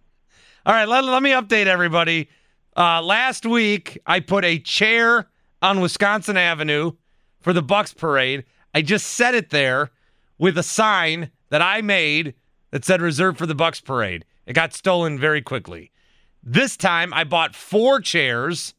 [0.65, 2.29] All right, let, let me update everybody.
[2.75, 5.27] Uh, last week, I put a chair
[5.61, 6.93] on Wisconsin Avenue
[7.41, 8.43] for the Bucks parade.
[8.73, 9.91] I just set it there
[10.39, 12.33] with a sign that I made
[12.71, 14.25] that said reserved for the Bucks parade.
[14.45, 15.91] It got stolen very quickly.
[16.43, 18.73] This time, I bought four chairs.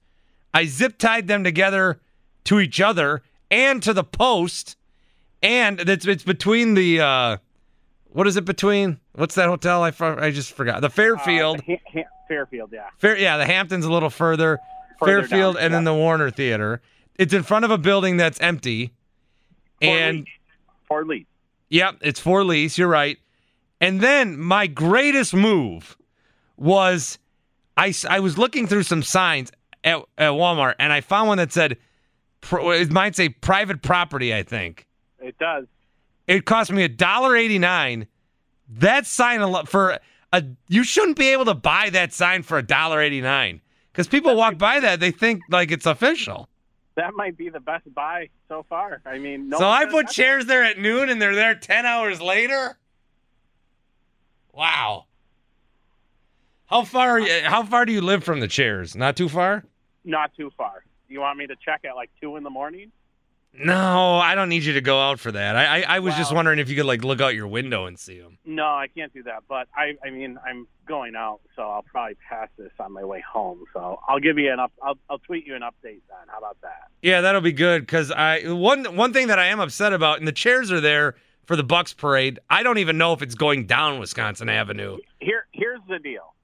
[0.52, 2.00] I zip tied them together
[2.44, 4.76] to each other and to the post,
[5.42, 7.36] and it's it's between the uh,
[8.06, 9.00] what is it between?
[9.14, 9.82] What's that hotel?
[9.82, 10.80] I I just forgot.
[10.82, 11.60] The Fairfield.
[11.60, 12.88] Uh, ha- ha- Fairfield, yeah.
[12.98, 14.58] Fair, yeah, the Hamptons a little further,
[14.98, 16.80] Further Fairfield, down, and then the Warner Theater.
[17.16, 18.92] It's in front of a building that's empty,
[19.82, 20.26] and
[20.88, 21.26] For lease.
[21.68, 22.76] yep, it's for lease.
[22.78, 23.18] You're right.
[23.80, 25.96] And then my greatest move
[26.56, 27.18] was
[27.76, 29.50] I, I was looking through some signs
[29.82, 31.76] at, at Walmart, and I found one that said
[32.52, 34.34] it might say private property.
[34.34, 34.86] I think
[35.20, 35.66] It does.
[36.26, 38.06] it cost me a dollar eighty nine.
[38.68, 39.98] That sign for
[40.32, 43.60] a you shouldn't be able to buy that sign for a dollar eighty nine
[43.92, 46.48] because people walk by that they think like it's official.
[46.96, 49.02] That might be the best buy so far.
[49.04, 52.20] I mean, no so I put chairs there at noon and they're there ten hours
[52.20, 52.78] later.
[54.54, 55.06] Wow.
[56.66, 57.10] How far?
[57.10, 58.96] Are you, how far do you live from the chairs?
[58.96, 59.64] Not too far.
[60.04, 60.84] Not too far.
[61.08, 62.90] You want me to check at like two in the morning?
[63.56, 65.54] No, I don't need you to go out for that.
[65.54, 67.96] I I, I was just wondering if you could like look out your window and
[67.96, 68.38] see them.
[68.44, 69.44] No, I can't do that.
[69.48, 73.20] But I, I mean, I'm going out, so I'll probably pass this on my way
[73.20, 73.64] home.
[73.72, 74.72] So I'll give you an up.
[74.82, 76.26] I'll, I'll tweet you an update then.
[76.26, 76.88] How about that?
[77.00, 80.26] Yeah, that'll be good because I one one thing that I am upset about, and
[80.26, 81.14] the chairs are there
[81.46, 82.38] for the Bucks parade.
[82.48, 84.98] I don't even know if it's going down Wisconsin Avenue.
[85.20, 86.34] Here, here's the deal.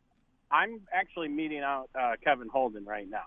[0.51, 3.27] I'm actually meeting out uh, Kevin Holden right now.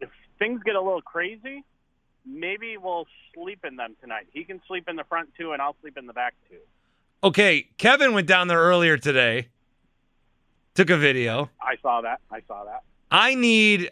[0.00, 1.64] If things get a little crazy,
[2.26, 4.26] maybe we'll sleep in them tonight.
[4.32, 6.56] He can sleep in the front two, and I'll sleep in the back two.
[7.22, 9.48] Okay, Kevin went down there earlier today.
[10.74, 11.50] Took a video.
[11.60, 12.20] I saw that.
[12.30, 12.82] I saw that.
[13.10, 13.90] I need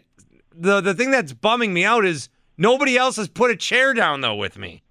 [0.55, 4.21] the the thing that's bumming me out is nobody else has put a chair down
[4.21, 4.82] though with me.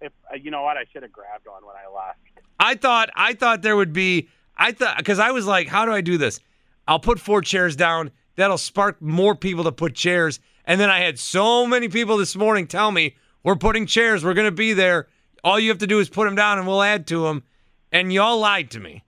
[0.00, 2.18] If uh, you know what, I should have grabbed on when I left.
[2.60, 5.92] I thought I thought there would be I thought because I was like, how do
[5.92, 6.40] I do this?
[6.86, 8.10] I'll put four chairs down.
[8.36, 10.40] That'll spark more people to put chairs.
[10.64, 14.24] And then I had so many people this morning tell me we're putting chairs.
[14.24, 15.08] We're gonna be there.
[15.44, 17.44] All you have to do is put them down, and we'll add to them.
[17.92, 19.04] And y'all lied to me.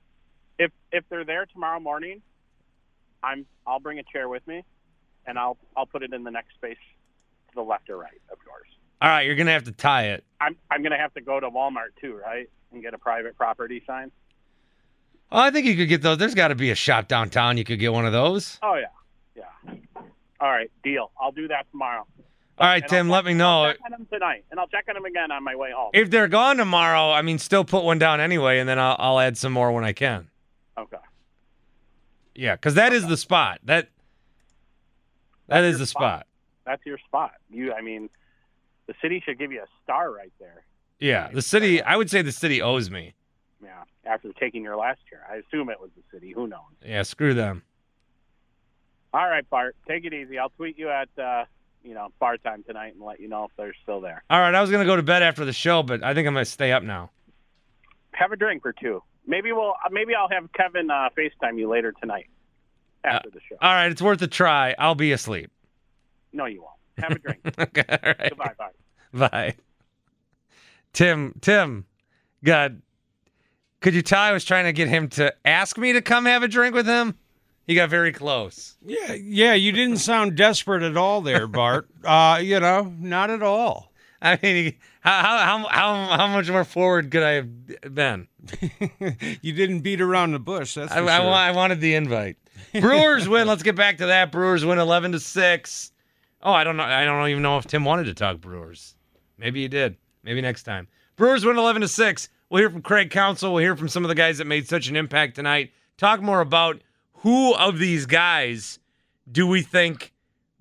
[0.59, 2.23] If if they're there tomorrow morning,
[3.23, 4.65] I'm I'll bring a chair with me,
[5.27, 6.79] and I'll I'll put it in the next space
[7.49, 8.67] to the left or right of yours.
[9.03, 10.25] All right, you're gonna have to tie it.
[10.41, 13.83] I'm I'm gonna have to go to Walmart too, right, and get a private property
[13.87, 14.11] sign.
[15.33, 16.19] Oh, I think you could get those.
[16.19, 17.57] There's got to be a shop downtown.
[17.57, 18.59] You could get one of those.
[18.63, 18.87] Oh yeah,
[19.65, 19.75] yeah.
[20.41, 21.11] All right, deal.
[21.21, 22.07] I'll do that tomorrow.
[22.59, 23.07] All right, And Tim.
[23.07, 23.63] I'll Let check- me know.
[23.65, 25.91] I'll check on them tonight, and I'll check on them again on my way home.
[25.95, 29.21] If they're gone tomorrow, I mean, still put one down anyway, and then I'll, I'll
[29.21, 30.29] add some more when I can.
[30.77, 30.97] Okay.
[32.35, 33.61] Yeah, because that is the spot.
[33.65, 33.89] That
[35.49, 36.01] that is your the spot.
[36.21, 36.27] spot.
[36.67, 37.33] That's your spot.
[37.51, 38.09] You, I mean,
[38.91, 40.65] the city should give you a star right there.
[40.99, 41.81] Yeah, the city.
[41.81, 43.15] I would say the city owes me.
[43.63, 43.85] Yeah.
[44.05, 46.33] After taking your last chair, I assume it was the city.
[46.33, 46.61] Who knows?
[46.85, 47.63] Yeah, screw them.
[49.15, 49.77] All right, Bart.
[49.87, 50.39] Take it easy.
[50.39, 51.45] I'll tweet you at uh,
[51.85, 54.25] you know bar time tonight and let you know if they're still there.
[54.29, 56.35] All right, I was gonna go to bed after the show, but I think I'm
[56.35, 57.11] gonna stay up now.
[58.13, 59.03] Have a drink or two.
[59.27, 59.71] Maybe we'll.
[59.85, 62.27] uh, Maybe I'll have Kevin uh, Facetime you later tonight
[63.05, 63.57] after the show.
[63.63, 64.75] All right, it's worth a try.
[64.79, 65.51] I'll be asleep.
[66.33, 66.75] No, you won't.
[67.01, 67.41] Have a drink.
[67.59, 68.29] okay, all right.
[68.31, 68.55] Goodbye,
[69.13, 69.29] Bye.
[69.29, 69.55] Bye.
[70.93, 71.87] Tim, Tim,
[72.45, 72.83] God,
[73.81, 76.43] could you tell I was trying to get him to ask me to come have
[76.43, 77.17] a drink with him?
[77.67, 78.77] He got very close.
[78.85, 81.89] Yeah, yeah, you didn't sound desperate at all there, Bart.
[82.05, 83.93] uh, you know, not at all.
[84.23, 88.29] I mean, how, how how how much more forward could I have been?
[89.41, 90.75] you didn't beat around the bush.
[90.75, 91.27] That's I, for I, sure.
[91.27, 92.37] wa- I wanted the invite.
[92.79, 93.47] Brewers win.
[93.47, 94.31] Let's get back to that.
[94.31, 95.93] Brewers win eleven to six.
[96.43, 96.85] Oh, I don't know.
[96.85, 98.95] I don't even know if Tim wanted to talk Brewers.
[99.39, 99.97] Maybe he did.
[100.23, 100.89] Maybe next time.
[101.17, 102.29] Brewers win eleven to six.
[102.49, 103.53] We'll hear from Craig Counsell.
[103.55, 105.73] We'll hear from some of the guys that made such an impact tonight.
[105.99, 106.81] Talk more about
[107.15, 108.79] who of these guys
[109.31, 110.13] do we think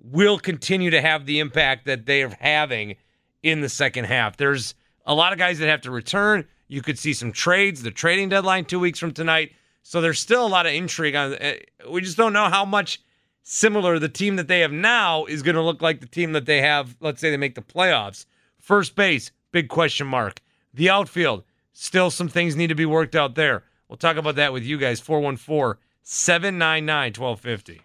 [0.02, 2.96] will continue to have the impact that they are having
[3.42, 4.38] in the second half.
[4.38, 6.46] There's a lot of guys that have to return.
[6.68, 9.54] You could see some trades, the trading deadline two weeks from tonight.
[9.82, 11.34] So there's still a lot of intrigue on.
[11.36, 11.54] uh,
[11.90, 13.02] We just don't know how much
[13.50, 16.46] similar the team that they have now is going to look like the team that
[16.46, 16.96] they have.
[17.00, 18.26] Let's say they make the playoffs.
[18.60, 20.40] First base, big question mark.
[20.74, 23.64] The outfield, still some things need to be worked out there.
[23.88, 25.00] We'll talk about that with you guys.
[25.00, 27.82] 414 799 1250.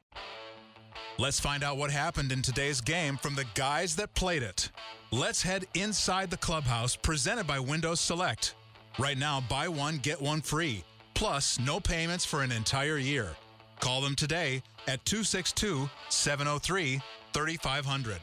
[1.16, 4.70] Let's find out what happened in today's game from the guys that played it.
[5.12, 8.54] Let's head inside the clubhouse presented by Windows Select.
[8.98, 10.84] Right now, buy one, get one free.
[11.14, 13.36] Plus, no payments for an entire year.
[13.80, 17.00] Call them today at 262 703
[17.32, 18.20] 3500.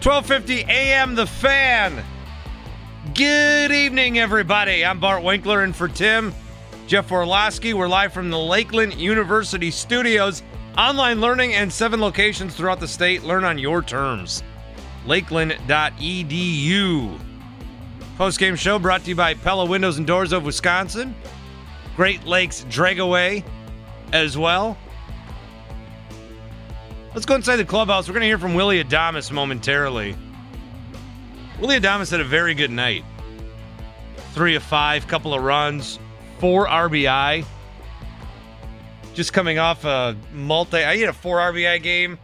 [0.00, 1.14] Twelve fifty a.m.
[1.14, 2.04] The Fan.
[3.14, 4.84] Good evening, everybody.
[4.84, 6.34] I'm Bart Winkler, and for Tim,
[6.88, 10.42] Jeff Orlowski, we're live from the Lakeland University studios.
[10.78, 13.22] Online learning and seven locations throughout the state.
[13.22, 14.42] Learn on your terms.
[15.04, 17.20] Lakeland.edu.
[18.16, 21.14] Post game show brought to you by Pella Windows and Doors of Wisconsin.
[21.94, 23.44] Great Lakes Dragaway
[24.12, 24.78] as well.
[27.14, 28.08] Let's go inside the clubhouse.
[28.08, 30.16] We're going to hear from Willie Adames momentarily.
[31.60, 33.04] Willie Adames had a very good night.
[34.32, 35.98] Three of five, couple of runs,
[36.38, 37.44] four RBI.
[39.14, 42.18] Just coming off a multi, I had a four RBI game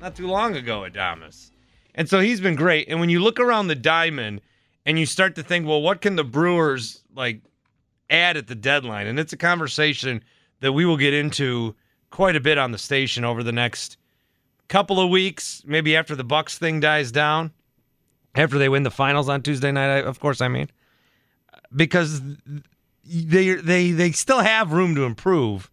[0.00, 1.50] not too long ago, Adames.
[1.96, 2.88] And so he's been great.
[2.88, 4.40] And when you look around the diamond
[4.86, 7.40] and you start to think, well, what can the Brewers like
[8.08, 9.08] add at the deadline?
[9.08, 10.22] And it's a conversation
[10.60, 11.74] that we will get into
[12.10, 13.96] quite a bit on the station over the next
[14.68, 17.52] couple of weeks, maybe after the Bucks thing dies down,
[18.36, 20.04] after they win the finals on Tuesday night.
[20.04, 20.68] Of course, I mean,
[21.74, 22.22] because
[23.04, 25.70] they they they still have room to improve.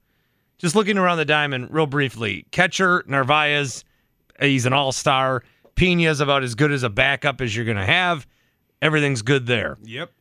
[0.57, 3.83] Just looking around the diamond, real briefly, catcher Narvaez,
[4.39, 5.43] he's an all star.
[5.75, 8.25] Piña's about as good as a backup as you're going to have.
[8.81, 9.77] Everything's good there.
[9.83, 10.11] Yep.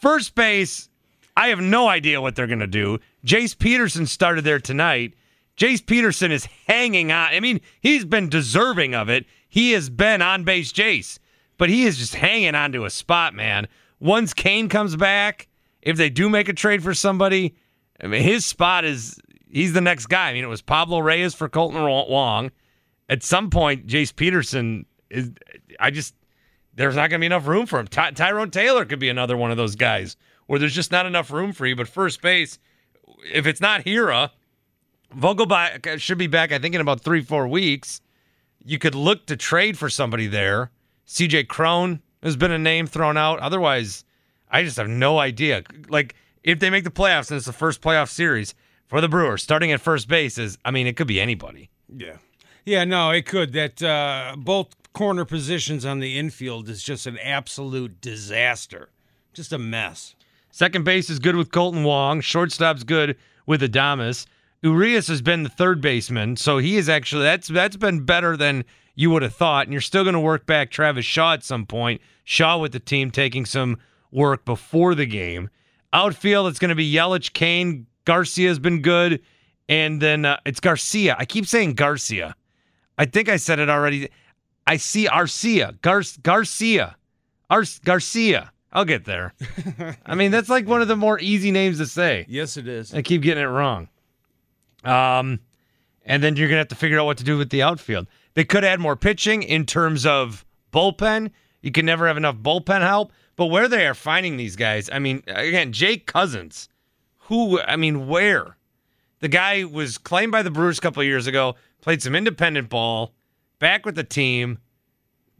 [0.00, 0.88] First base,
[1.36, 2.98] I have no idea what they're going to do.
[3.24, 5.14] Jace Peterson started there tonight.
[5.56, 7.32] Jace Peterson is hanging on.
[7.32, 9.24] I mean, he's been deserving of it.
[9.48, 11.18] He has been on base Jace,
[11.56, 13.66] but he is just hanging on to a spot, man.
[13.98, 15.48] Once Cain comes back,
[15.82, 17.56] if they do make a trade for somebody,
[18.00, 19.18] I mean, his spot is
[19.50, 20.30] he's the next guy.
[20.30, 22.50] I mean, it was Pablo Reyes for Kolten Wong.
[23.08, 25.30] At some point, Jace Peterson is.
[25.80, 26.14] I just
[26.74, 27.88] there's not going to be enough room for him.
[27.88, 31.30] Ty- Tyrone Taylor could be another one of those guys where there's just not enough
[31.30, 31.74] room for you.
[31.74, 32.58] But first base,
[33.32, 34.30] if it's not Hiura,
[35.16, 38.00] Vogelbach should be back, I think, in about three, four weeks.
[38.64, 40.70] You could look to trade for somebody there.
[41.06, 43.38] CJ Cron has been a name thrown out.
[43.40, 44.04] Otherwise,
[44.50, 45.62] I just have no idea.
[45.88, 48.54] Like, if they make the playoffs and it's the first playoff series
[48.88, 51.70] for the Brewers, starting at first base is, I mean, it could be anybody.
[51.94, 52.16] Yeah.
[52.64, 53.52] Yeah, no, it could.
[53.52, 58.90] That uh, both corner positions on the infield is just an absolute disaster.
[59.32, 60.14] Just a mess.
[60.50, 62.20] Second base is good with Kolten Wong.
[62.20, 64.26] Shortstop's good with Adames.
[64.60, 68.64] Urias has been the third baseman, so he is actually that's that's been better than
[68.96, 69.66] you would have thought.
[69.66, 72.00] And you're still going to work back Travis Shaw at some point.
[72.24, 73.78] Shaw with the team taking some
[74.10, 75.48] work before the game.
[75.92, 79.20] Outfield, it's going to be Yelich, Cain, Garcia's been good,
[79.68, 81.14] and then uh, it's Garcia.
[81.18, 82.34] I keep saying Garcia.
[82.96, 84.08] I think I said it already.
[84.66, 86.96] I see Arcia, Gar- Garcia,
[87.50, 88.50] Ar- Garcia.
[88.72, 89.34] I'll get there.
[90.06, 92.24] I mean, that's like one of the more easy names to say.
[92.30, 92.94] Yes, it is.
[92.94, 93.88] I keep getting it wrong.
[94.84, 95.40] Um,
[96.06, 98.06] and then you're gonna have to figure out what to do with the outfield.
[98.32, 101.30] They could add more pitching in terms of bullpen.
[101.60, 103.12] You can never have enough bullpen help.
[103.36, 106.70] But where they are finding these guys, I mean, again, Jake Cousins,
[107.28, 108.56] who, I mean, where?
[109.20, 113.12] The guy was claimed by the Brewers a couple years ago, played some independent ball,
[113.58, 114.58] back with the team,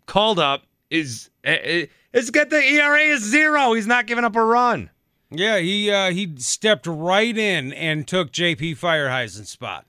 [0.07, 3.73] called up, is it's got the ERA is zero.
[3.73, 4.91] He's not giving up a run.
[5.31, 9.87] Yeah, he uh, he stepped right in and took JP Feyereisen's spot.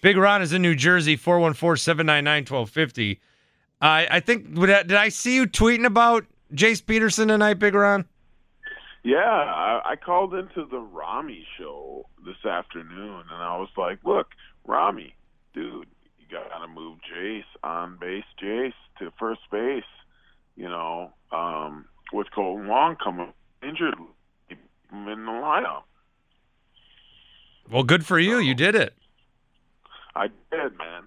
[0.00, 3.20] Big Ron is in New Jersey, 414 799 1250.
[3.80, 8.06] I think, did I see you tweeting about Jace Peterson tonight, Big Ron?
[9.08, 14.26] Yeah, I, I called into the Rami show this afternoon, and I was like, "Look,
[14.66, 15.14] Rami,
[15.54, 15.86] dude,
[16.18, 19.82] you got to move Jace on base, Jace to first base.
[20.56, 23.32] You know, um, with Kolten Wong coming
[23.62, 23.94] injured,
[24.50, 24.58] keep
[24.92, 25.84] him in the lineup.
[27.70, 28.36] Well, good for you.
[28.36, 28.92] You did it.
[30.16, 31.04] I did, man.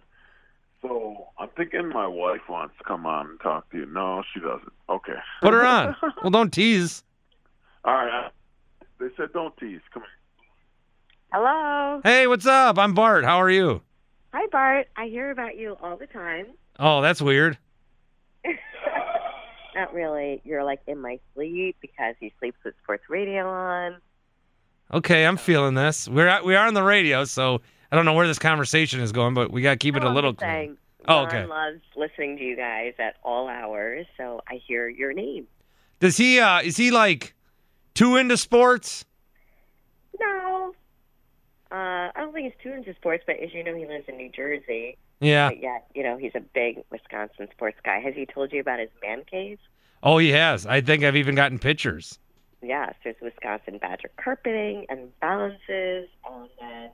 [0.82, 3.86] So I'm thinking my wife wants to come on and talk to you.
[3.86, 4.74] No, she doesn't.
[4.89, 5.20] Okay.
[5.43, 5.95] Put her on.
[6.24, 7.04] well, don't tease.
[7.84, 8.32] All right.
[8.99, 9.82] They said don't tease.
[9.93, 10.45] Come here.
[11.32, 12.01] Hello.
[12.03, 12.77] Hey, what's up?
[12.77, 13.23] I'm Bart.
[13.23, 13.82] How are you?
[14.34, 14.88] Hi, Bart.
[14.95, 16.47] I hear about you all the time.
[16.79, 17.57] Oh, that's weird.
[19.75, 20.41] Not really.
[20.43, 23.97] You're like in my sleep because he sleeps with sports radio on.
[24.93, 26.07] Okay, I'm feeling this.
[26.09, 27.61] We're at, we are on the radio, so
[27.91, 30.07] I don't know where this conversation is going, but we got to keep it No,
[30.07, 30.32] a I'm little.
[30.34, 30.77] just saying,
[31.07, 31.45] Oh, Ron okay.
[31.45, 35.47] loves listening to you guys at all hours, so I hear your name.
[35.99, 36.39] Does he?
[36.39, 37.34] uh Is he like
[37.93, 39.05] too into sports?
[40.19, 40.73] No.
[41.71, 44.17] Uh, I don't think he's too into sports, but as you know, he lives in
[44.17, 44.97] New Jersey.
[45.19, 45.49] Yeah.
[45.49, 47.99] But yet, you know, he's a big Wisconsin sports guy.
[47.99, 49.59] Has he told you about his man cave?
[50.03, 50.65] Oh, he has.
[50.65, 52.17] I think I've even gotten pictures.
[52.61, 56.89] Yes, there's Wisconsin Badger carpeting and balances, and then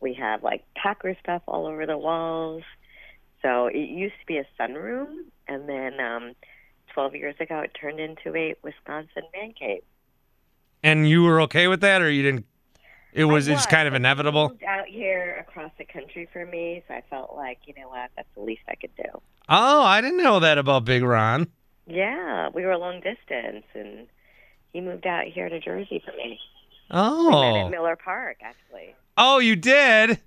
[0.00, 2.62] we have like Packer stuff all over the walls.
[3.42, 6.32] So it used to be a sunroom, and then um,
[6.94, 9.82] 12 years ago, it turned into a Wisconsin man cave.
[10.82, 12.46] And you were okay with that, or you didn't?
[13.12, 13.48] It was.
[13.48, 14.56] I It's kind of inevitable.
[14.66, 18.28] out here across the country for me, so I felt like, you know what, that's
[18.36, 19.20] the least I could do.
[19.48, 21.48] Oh, I didn't know that about Big Ron.
[21.86, 24.06] Yeah, we were a long distance, and
[24.72, 26.38] he moved out here to Jersey for me.
[26.90, 27.66] We met Oh.
[27.66, 28.94] at Miller Park, actually.
[29.16, 30.20] Oh, you did.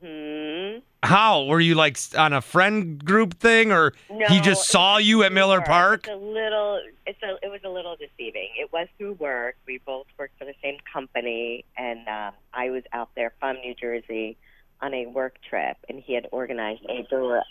[0.00, 4.98] Hmm How were you like on a friend group thing, or No, he just saw
[4.98, 5.66] you at Miller work.
[5.66, 6.00] Park?
[6.06, 6.80] It's a little.
[7.06, 7.36] It's a.
[7.42, 8.48] It was a little deceiving.
[8.58, 9.56] It was through work.
[9.66, 13.74] We both worked for the same company, and um, I was out there from New
[13.74, 14.36] Jersey
[14.80, 17.42] on a work trip, and he had organized a brewer,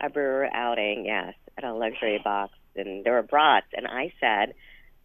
[0.00, 1.04] a brewer outing.
[1.06, 4.54] Yes, at a luxury box, and there were brats, and I said.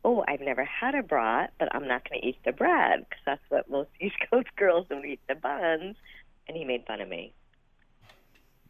[0.01, 3.21] Oh, I've never had a brat, but I'm not going to eat the bread because
[3.25, 5.97] that's what most East Coast girls don't eat the buns.
[6.49, 7.31] And he made fun of me.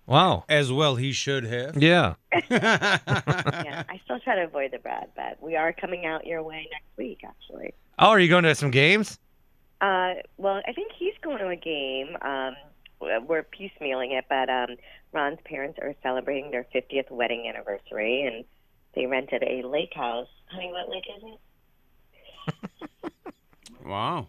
[0.05, 0.43] Wow.
[0.49, 1.81] As well, he should have.
[1.81, 2.15] Yeah.
[2.49, 6.67] yeah, I still try to avoid the Brad, but we are coming out your way
[6.71, 7.73] next week, actually.
[7.97, 9.17] Oh, are you going to some games?
[9.79, 12.17] Uh, well, I think he's going to a game.
[12.21, 12.57] Um,
[12.99, 14.75] we're piecemealing it, but um,
[15.13, 18.43] Ron's parents are celebrating their 50th wedding anniversary, and
[18.93, 20.27] they rented a lake house.
[20.47, 21.39] Honey, what lake is it?
[23.85, 24.27] Wow.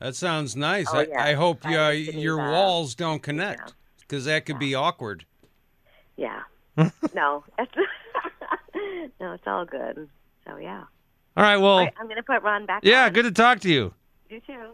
[0.00, 0.86] That sounds nice.
[0.92, 1.22] Oh, I, yeah.
[1.22, 2.50] I hope I uh, was your that.
[2.52, 5.24] walls don't connect because that could be awkward.
[6.16, 6.42] Yeah.
[7.14, 7.72] no, it's
[9.20, 10.08] no, it's all good.
[10.46, 10.84] So yeah.
[11.36, 11.56] All right.
[11.56, 12.84] Well, All right, I'm going to put Ron back.
[12.84, 13.06] yeah.
[13.06, 13.12] on.
[13.12, 13.94] Good to talk to you.
[14.28, 14.70] You too.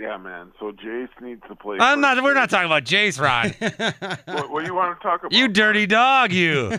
[0.00, 0.52] Yeah, man.
[0.60, 1.78] So Jace needs to play.
[1.80, 2.22] I'm first not.
[2.22, 3.52] We're not talking about Jace, Ron.
[4.26, 5.32] What, what do you want to talk about?
[5.32, 6.78] you dirty dog, you.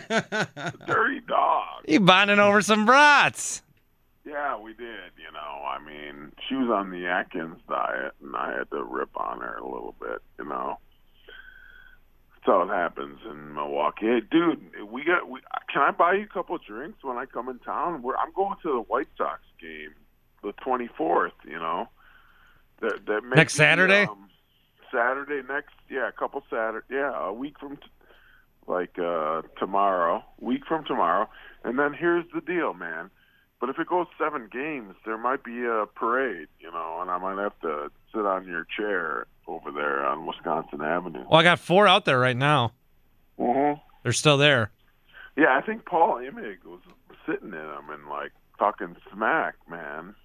[0.88, 1.84] dirty dog.
[1.86, 3.62] You bonding over some brats.
[4.30, 5.12] Yeah, we did.
[5.18, 9.10] You know, I mean, she was on the Atkins diet, and I had to rip
[9.16, 10.22] on her a little bit.
[10.38, 10.78] You know,
[11.26, 14.06] that's how it happens in Milwaukee.
[14.06, 14.62] Hey, dude,
[14.92, 15.28] we got.
[15.28, 18.04] We, can I buy you a couple of drinks when I come in town?
[18.04, 19.94] We're, I'm going to the White Sox game,
[20.44, 21.32] the 24th.
[21.46, 21.88] You know,
[22.82, 24.04] that that may Next be, Saturday?
[24.04, 24.30] Um,
[24.92, 27.84] Saturday next, yeah, a couple Saturday, yeah, a week from, t-
[28.68, 31.30] like uh tomorrow, week from tomorrow,
[31.64, 33.10] and then here's the deal, man.
[33.60, 37.18] But if it goes seven games, there might be a parade, you know, and I
[37.18, 41.26] might have to sit on your chair over there on Wisconsin Avenue.
[41.30, 42.72] Well, I got four out there right now.
[43.38, 43.80] Mm-hmm.
[44.04, 44.72] They're still there.
[45.36, 46.80] Yeah, I think Paul Imig was
[47.26, 50.16] sitting in them and like talking smack, man,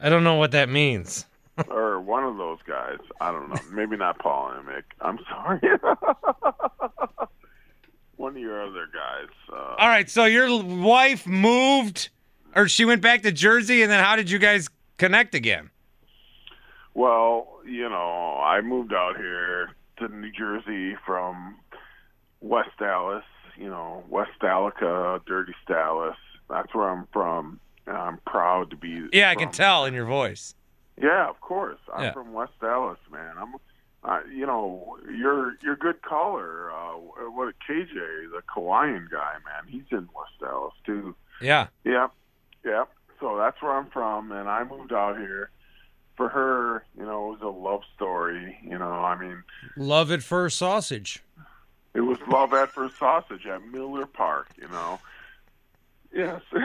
[0.00, 1.24] I don't know what that means.
[1.68, 2.98] or one of those guys.
[3.20, 3.56] I don't know.
[3.72, 4.82] Maybe not Paul Imig.
[5.00, 5.60] I'm sorry.
[8.16, 9.28] one of your other guys.
[9.52, 10.10] Uh, All right.
[10.10, 12.08] So your wife moved,
[12.54, 15.70] or she went back to Jersey, and then how did you guys connect again?
[16.94, 21.56] Well, you know, I moved out here to New Jersey from
[22.40, 23.24] West Allis,
[23.56, 26.16] you know, West Dalica, Dirty Dallas.
[26.48, 27.60] That's where I'm from.
[27.86, 29.06] And I'm proud to be.
[29.12, 30.54] Yeah, I can tell in your voice.
[31.00, 31.78] Yeah, of course.
[31.92, 32.12] I'm Yeah.
[32.12, 33.34] from West Allis, man.
[33.36, 33.54] I'm,
[34.04, 36.70] uh, you know, you're you're a good caller.
[36.72, 36.92] Uh,
[37.30, 37.92] what KJ,
[38.30, 39.66] the Kauaian guy, man.
[39.66, 41.14] He's in West Allis too.
[41.42, 41.66] Yeah.
[41.84, 42.10] Yep,
[42.64, 42.88] yep.
[43.20, 45.50] So that's where I'm from, and I moved out here.
[46.16, 48.56] For her, you know, it was a love story.
[48.62, 49.42] You know, I mean,
[49.76, 51.24] Love at first sausage.
[51.92, 54.48] it was love at first sausage at Miller Park.
[54.60, 55.00] You know,
[56.12, 56.40] Yes.
[56.52, 56.62] Did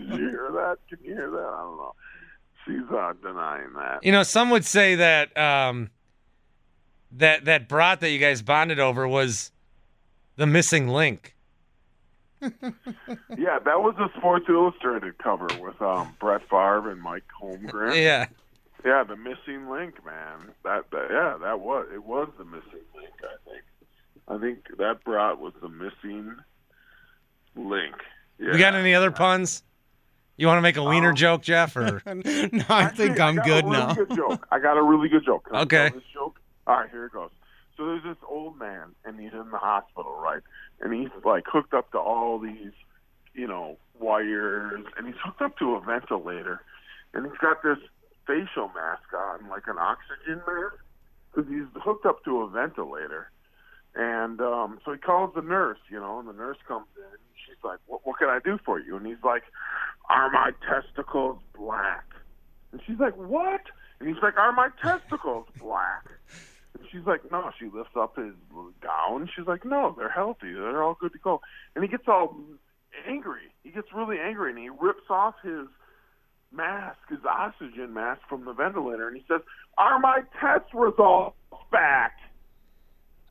[0.00, 0.76] you hear that?
[0.88, 1.38] Can you hear that?
[1.38, 1.94] I don't know.
[2.66, 4.04] She's uh, denying that.
[4.04, 5.90] You know, some would say that um,
[7.12, 9.52] that that brat that you guys bonded over was
[10.36, 11.34] the missing link.
[13.36, 17.94] yeah, that was a Sports Illustrated cover with um, Brett Favre and Mike Holmgren.
[18.02, 18.26] Yeah.
[18.84, 20.52] Yeah, the missing link, man.
[20.62, 23.10] That, that yeah, that was it was the missing link.
[23.24, 23.62] I think.
[24.28, 26.36] I think that brought was the missing
[27.56, 27.94] link.
[28.38, 28.52] Yeah.
[28.52, 29.64] You got any other puns?
[30.36, 31.74] You want to make a wiener joke, Jeff?
[31.76, 33.94] Or no, I think I'm I got good a really now.
[33.94, 34.46] Good joke.
[34.52, 35.46] I got a really good joke.
[35.46, 35.88] Can I Okay.
[35.88, 36.38] tell This joke.
[36.68, 37.30] All right, here it goes.
[37.76, 40.42] So there's this old man, and he's in the hospital, right?
[40.80, 42.72] And he's like hooked up to all these,
[43.34, 46.62] you know, wires, and he's hooked up to a ventilator,
[47.12, 47.78] and he's got this
[48.26, 50.76] facial mask on, like an oxygen mask,
[51.34, 53.30] because he's hooked up to a ventilator.
[53.94, 57.04] And um, so he calls the nurse, you know, and the nurse comes in.
[57.04, 59.42] And she's like, what, "What can I do for you?" And he's like,
[60.10, 62.04] "Are my testicles black?"
[62.72, 63.62] And she's like, "What?"
[63.98, 66.04] And he's like, "Are my testicles black?"
[66.92, 68.34] And she's like, "No." She lifts up his
[68.80, 69.28] gown.
[69.34, 70.52] She's like, "No, they're healthy.
[70.52, 71.40] They're all good to go."
[71.74, 72.36] And he gets all
[73.06, 73.52] angry.
[73.62, 75.66] He gets really angry, and he rips off his
[76.52, 79.40] mask, his oxygen mask from the ventilator, and he says,
[79.78, 81.36] "Are my test results
[81.70, 82.12] back?"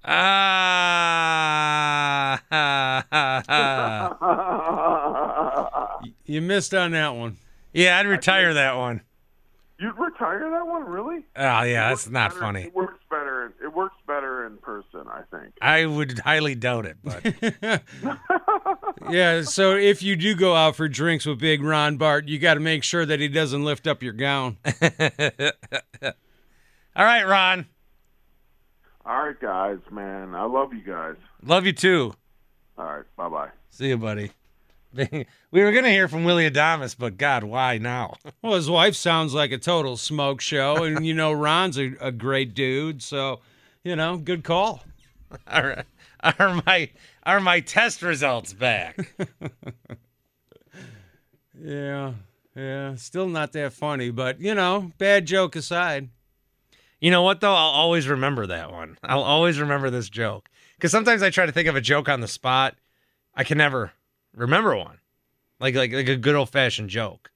[0.07, 5.99] ah, ha, ha, ha.
[6.25, 7.37] You missed on that one.
[7.73, 9.01] yeah, I'd retire that one.
[9.79, 11.25] You'd retire that one, really?
[11.35, 12.61] Oh yeah, that's not better- funny.
[12.63, 13.53] It works better.
[13.63, 15.53] It works better in person, I think.
[15.61, 17.81] I would highly doubt it, but
[19.09, 22.55] Yeah, so if you do go out for drinks with Big Ron Bart, you got
[22.55, 24.57] to make sure that he doesn't lift up your gown.
[26.01, 26.11] all
[26.95, 27.65] right, Ron.
[29.05, 30.33] All right, guys, man.
[30.33, 31.15] I love you guys.
[31.43, 32.13] Love you too.
[32.77, 33.49] All right, bye bye.
[33.69, 34.31] See you, buddy.
[34.93, 38.15] we were gonna hear from Willie Adames, but God, why now?
[38.41, 42.11] Well, his wife sounds like a total smoke show, and you know Ron's a, a
[42.11, 43.41] great dude, so
[43.85, 44.83] you know, good call.
[45.47, 45.85] Are,
[46.21, 46.89] are my
[47.23, 48.97] are my test results back?
[51.57, 52.13] Yeah,
[52.53, 56.09] yeah, still not that funny, but you know, bad joke aside.
[56.99, 57.53] You know what though?
[57.53, 58.97] I'll always remember that one.
[59.03, 62.19] I'll always remember this joke because sometimes I try to think of a joke on
[62.19, 62.75] the spot.
[63.33, 63.93] I can never
[64.35, 64.97] remember one,
[65.59, 67.31] like like like a good old fashioned joke.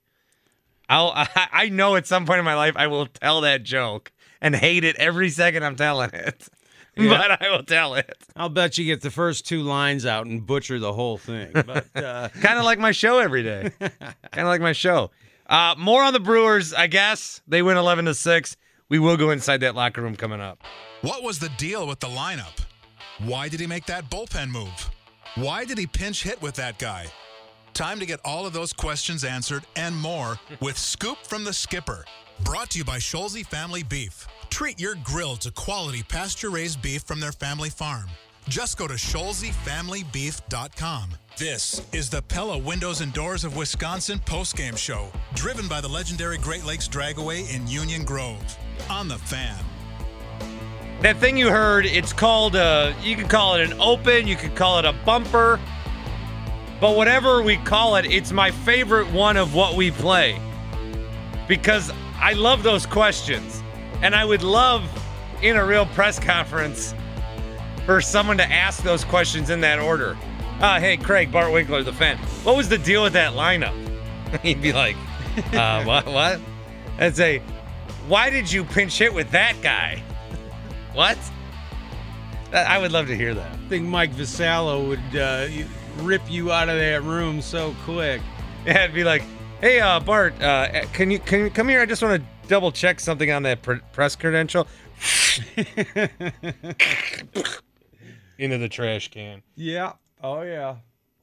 [0.89, 4.12] I'll I, I know at some point in my life I will tell that joke
[4.41, 6.47] and hate it every second I'm telling it,
[6.95, 7.09] Yeah.
[7.09, 8.17] but I will tell it.
[8.35, 11.51] I'll bet you get the first two lines out and butcher the whole thing.
[11.53, 13.71] But uh, kind of like my show every day.
[13.79, 13.93] kind
[14.35, 15.11] of like my show.
[15.47, 17.41] Uh, more on the Brewers, I guess.
[17.47, 18.57] They win 11 to 6.
[18.89, 20.61] We will go inside that locker room coming up.
[21.01, 22.59] What was the deal with the lineup?
[23.19, 24.89] Why did he make that bullpen move?
[25.35, 27.07] Why did he pinch hit with that guy?
[27.80, 32.03] Time to get all of those questions answered and more with Scoop from the Skipper.
[32.43, 34.27] Brought to you by Scholze Family Beef.
[34.49, 38.09] Treat your grill to quality pasture raised beef from their family farm.
[38.49, 41.11] Just go to ScholzeFamilyBeef.com.
[41.38, 46.38] This is the Pella Windows and Doors of Wisconsin postgame show, driven by the legendary
[46.38, 48.57] Great Lakes Dragaway in Union Grove.
[48.89, 49.55] On the fan.
[50.99, 54.53] That thing you heard, it's called a, you can call it an open, you could
[54.53, 55.61] call it a bumper,
[56.80, 60.39] but whatever we call it, it's my favorite one of what we play
[61.47, 63.61] because I love those questions.
[64.01, 64.88] And I would love
[65.41, 66.93] in a real press conference
[67.86, 70.17] for someone to ask those questions in that order.
[70.61, 72.17] Uh, hey, Craig, Bart Winkler, the fan.
[72.43, 73.73] What was the deal with that lineup?
[74.41, 74.95] He'd be like,
[75.53, 76.05] uh, what?
[76.05, 76.39] What?
[76.97, 77.39] I'd say,
[78.07, 80.03] why did you pinch hit with that guy?
[80.93, 81.19] What?
[82.51, 83.51] I would love to hear that.
[83.53, 85.47] I think Mike Vassallo would uh,
[86.00, 88.22] rip you out of that room so quick.
[88.66, 89.24] Yeah, it'd be like,
[89.62, 91.80] hey, uh, Bart, uh, can you can you come here?
[91.80, 94.68] I just want to double check something on that pr- press credential.
[98.38, 99.43] Into the trash can.
[99.56, 99.93] Yeah.
[100.22, 100.76] Oh yeah.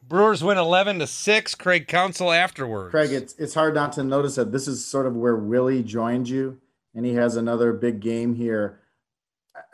[0.08, 1.54] Brewers win 11 to 6.
[1.56, 2.90] Craig Counsell afterwards.
[2.90, 6.28] Craig, it's it's hard not to notice that this is sort of where Willie joined
[6.28, 6.58] you,
[6.94, 8.80] and he has another big game here.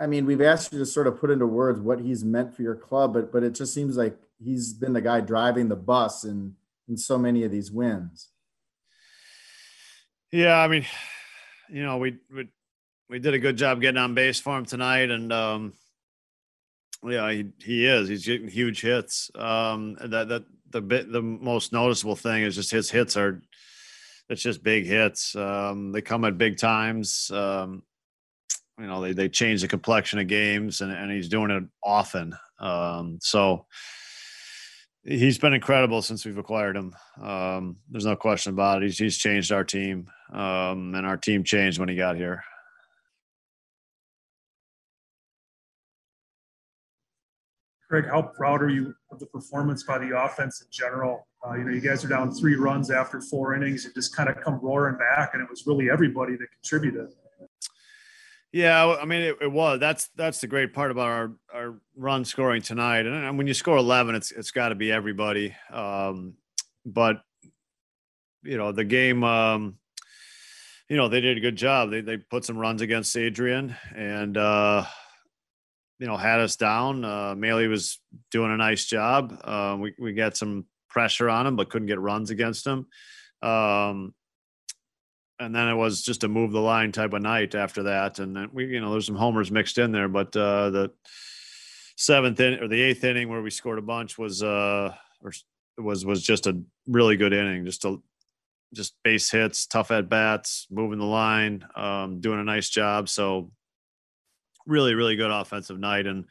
[0.01, 2.63] I mean, we've asked you to sort of put into words what he's meant for
[2.63, 6.25] your club, but but it just seems like he's been the guy driving the bus
[6.25, 6.55] in
[6.89, 8.29] in so many of these wins.
[10.31, 10.87] Yeah, I mean,
[11.69, 12.49] you know, we we
[13.09, 15.73] we did a good job getting on base for him tonight, and um,
[17.05, 18.09] yeah, he he is.
[18.09, 19.31] He's getting huge hits.
[19.35, 23.43] Um, that that the bit the most noticeable thing is just his hits are.
[24.29, 25.37] It's just big hits.
[25.37, 27.31] Um, they come at big times.
[27.31, 27.83] Um,
[28.79, 32.35] you know, they they change the complexion of games, and and he's doing it often.
[32.59, 33.67] Um, so
[35.05, 36.95] he's been incredible since we've acquired him.
[37.21, 38.87] Um, there's no question about it.
[38.87, 42.43] He's, he's changed our team, um, and our team changed when he got here.
[47.89, 51.27] Craig, how proud are you of the performance by the offense in general?
[51.47, 53.85] Uh, you know, you guys are down three runs after four innings.
[53.85, 57.13] and just kind of come roaring back, and it was really everybody that contributed.
[58.53, 59.81] Yeah, I mean, it, it, was.
[59.81, 63.07] That's that's the great part about our our run scoring tonight.
[63.07, 65.57] And, and when you score eleven, it's it's got to be everybody.
[65.73, 66.35] Um,
[66.85, 67.23] but
[68.43, 69.25] you know, the game.
[69.25, 69.79] Um,
[70.89, 71.91] you know, they did a good job.
[71.91, 74.85] They they put some runs against Adrian, and uh,
[75.99, 77.03] you know, had us down.
[77.03, 77.99] Uh, Mahle was
[78.31, 79.35] doing a nice job.
[79.43, 82.87] Uh, we we got some pressure on him, but couldn't get runs against him.
[83.41, 84.13] Um,
[85.43, 88.19] and then it was just a move the line type of night after that.
[88.19, 90.91] And then we, you know, there's some homers mixed in there, but uh, the
[91.97, 95.33] seventh in or the eighth inning where we scored a bunch was uh or
[95.79, 97.65] was was just a really good inning.
[97.65, 97.97] Just a
[98.75, 103.09] just base hits, tough at bats, moving the line, um, doing a nice job.
[103.09, 103.51] So
[104.67, 106.25] really, really good offensive night and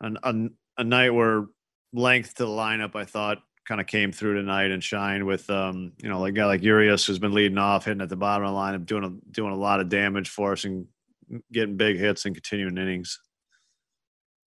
[0.00, 1.46] an, a, a night where
[1.92, 3.38] length to the lineup, I thought
[3.72, 6.62] kind of came through tonight and shined with, um, you know, like a guy like
[6.62, 9.50] Urias who's been leading off, hitting at the bottom of the lineup, doing a, doing
[9.50, 10.86] a lot of damage for us and
[11.50, 13.18] getting big hits and continuing innings.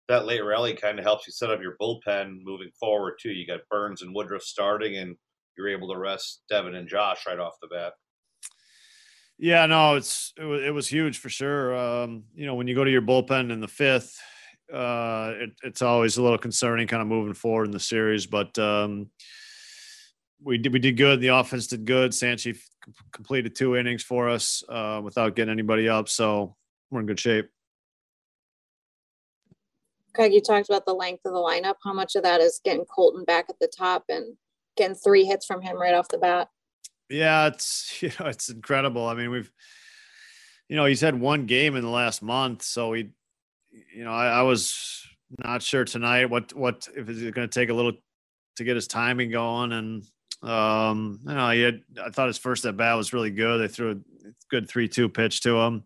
[0.08, 3.30] That late rally kind of helps you set up your bullpen moving forward too.
[3.30, 5.14] You got Burnes and Woodruff starting, and
[5.56, 7.92] you're able to rest Devin and Josh right off the bat.
[9.38, 11.76] Yeah, no, it's it was, it was huge for sure.
[11.76, 14.20] Um, you know, when you go to your bullpen in the fifth,
[14.74, 18.26] uh, it, it's always a little concerning, kind of moving forward in the series.
[18.26, 19.10] But um,
[20.42, 21.20] we did we did good.
[21.20, 22.10] The offense did good.
[22.10, 22.58] Sanchi
[23.12, 26.56] completed two innings for us uh, without getting anybody up, so
[26.90, 27.48] we're in good shape.
[30.14, 31.74] Craig, you talked about the length of the lineup.
[31.82, 34.36] How much of that is getting Kolten back at the top and
[34.76, 36.48] getting three hits from him right off the bat?
[37.08, 39.06] Yeah, it's you know it's incredible.
[39.06, 39.50] I mean, we've
[40.68, 43.10] you know he's had one game in the last month, so he
[43.94, 45.02] you know I, I was
[45.38, 47.92] not sure tonight what what if it's going to take a little
[48.56, 50.04] to get his timing going and
[50.42, 53.60] um you know he had I thought his first at bat was really good.
[53.60, 55.84] They threw a good three two pitch to him.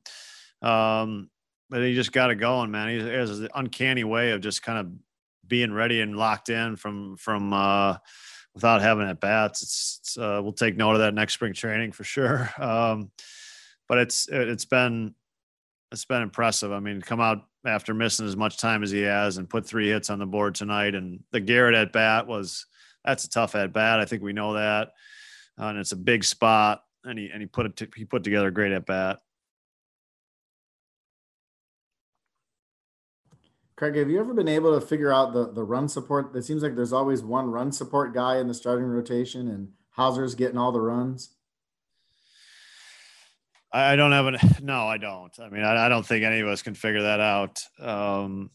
[0.63, 1.31] Um
[1.71, 2.89] but he just got it going, man.
[2.89, 4.91] He has an uncanny way of just kind of
[5.47, 7.97] being ready and locked in from from uh
[8.55, 9.63] without having at bats.
[9.63, 12.51] It's, it's uh, we'll take note of that next spring training for sure.
[12.61, 13.11] Um,
[13.89, 15.15] but it's it's been
[15.91, 16.73] it's been impressive.
[16.73, 19.89] I mean, come out after missing as much time as he has and put three
[19.89, 20.95] hits on the board tonight.
[20.95, 22.67] And the Garrett at bat was
[23.05, 24.01] that's a tough at bat.
[24.01, 24.93] I think we know that,
[25.59, 26.83] uh, and it's a big spot.
[27.05, 29.21] And he and he put it t- he put together a great at bat.
[33.77, 36.35] Craig, have you ever been able to figure out the, the run support?
[36.35, 40.35] It seems like there's always one run support guy in the starting rotation, and Houser's
[40.35, 41.37] getting all the runs.
[43.71, 45.39] I don't have an no, I don't.
[45.39, 47.63] I mean, I, I don't think any of us can figure that out.
[47.79, 48.51] Um,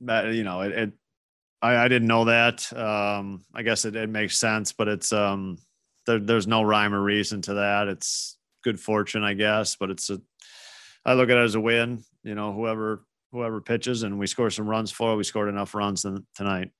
[0.00, 0.92] but you know, it, it
[1.60, 2.72] I, I didn't know that.
[2.72, 5.58] Um, I guess it, it makes sense, but it's um,
[6.06, 7.88] there, there's no rhyme or reason to that.
[7.88, 10.20] It's good fortune, I guess, but it's a.
[11.04, 12.04] I look at it as a win.
[12.22, 15.16] You know, whoever whoever pitches, and we score some runs for.
[15.16, 16.70] We scored enough runs tonight.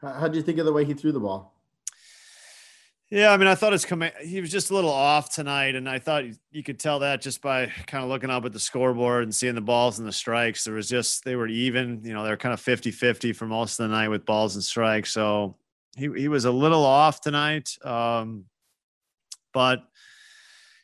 [0.00, 1.51] How do you think of the way he threw the ball?
[3.12, 5.74] Yeah, I mean, I thought his command, he was just a little off tonight.
[5.74, 8.58] And I thought you could tell that just by kind of looking up at the
[8.58, 10.64] scoreboard and seeing the balls and the strikes.
[10.64, 13.78] There was just, they were even, you know, they're kind of 50 50 for most
[13.78, 15.12] of the night with balls and strikes.
[15.12, 15.56] So
[15.94, 17.76] he, he was a little off tonight.
[17.84, 18.46] Um,
[19.52, 19.82] but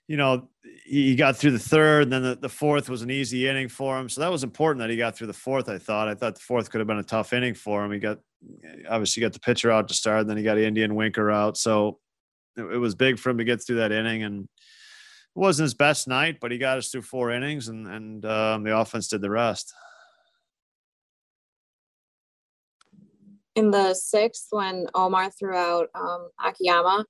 [0.07, 0.51] you know,
[0.85, 3.99] he got through the third, and then the, the fourth was an easy inning for
[3.99, 4.09] him.
[4.09, 5.69] So that was important that he got through the fourth.
[5.69, 6.09] I thought.
[6.09, 7.93] I thought the fourth could have been a tough inning for him.
[7.93, 8.19] He got
[8.89, 11.57] obviously got the pitcher out to start, and then he got India and Winker out.
[11.59, 11.99] So
[12.59, 14.49] it, was big for him to get through that inning, and it
[15.39, 18.77] wasn't his best night, but he got us through four innings, and and um, the
[18.77, 19.73] offense did the rest.
[23.55, 27.05] In the sixth, when Omar threw out um, Akiyama,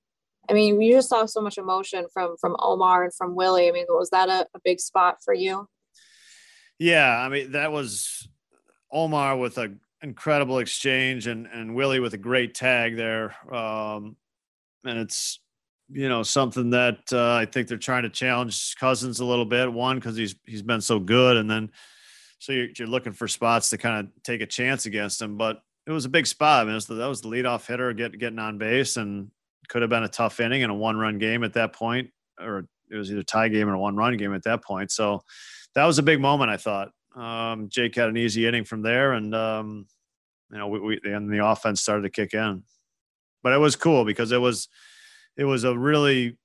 [0.49, 3.67] I mean, you just saw so much emotion from from Omar and from Willie.
[3.67, 5.67] I mean, was that a, a big spot for you?
[6.79, 8.27] Yeah, I mean, that was
[8.91, 13.35] Omar with an incredible exchange and and Willie with a great tag there.
[13.53, 14.15] Um,
[14.85, 15.39] and it's
[15.91, 19.71] you know something that uh, I think they're trying to challenge Cousins a little bit.
[19.71, 21.71] One because he's he's been so good, and then
[22.39, 25.37] so you're, you're looking for spots to kind of take a chance against him.
[25.37, 26.61] But it was a big spot.
[26.61, 29.31] I mean, was the, that was the leadoff hitter get, getting on base, and
[29.67, 32.09] could have been a tough inning and a one run game at that point,
[32.39, 34.91] or it was either tie game or a one run game at that point.
[34.91, 35.21] So
[35.75, 36.89] that was a big moment, I thought.
[37.15, 39.87] Um, Jake had an easy inning from there, and um,
[40.51, 42.63] you know, we, we and the offense started to kick in.
[43.43, 44.67] But it was cool because it was
[45.37, 46.37] it was a really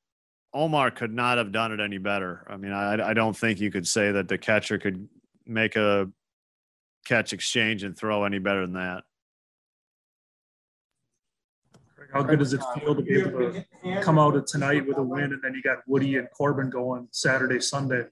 [0.53, 2.47] Omar could not have done it any better.
[2.49, 5.09] I mean, I, I don't think you could say that the catcher could
[5.47, 6.09] make a
[7.05, 9.03] catch exchange and throw any better than that.
[12.13, 13.65] How good does it feel to be able to
[14.01, 17.09] come out of tonight with a win, and then you got Woody and Corbin going
[17.11, 18.05] Saturday, Sunday?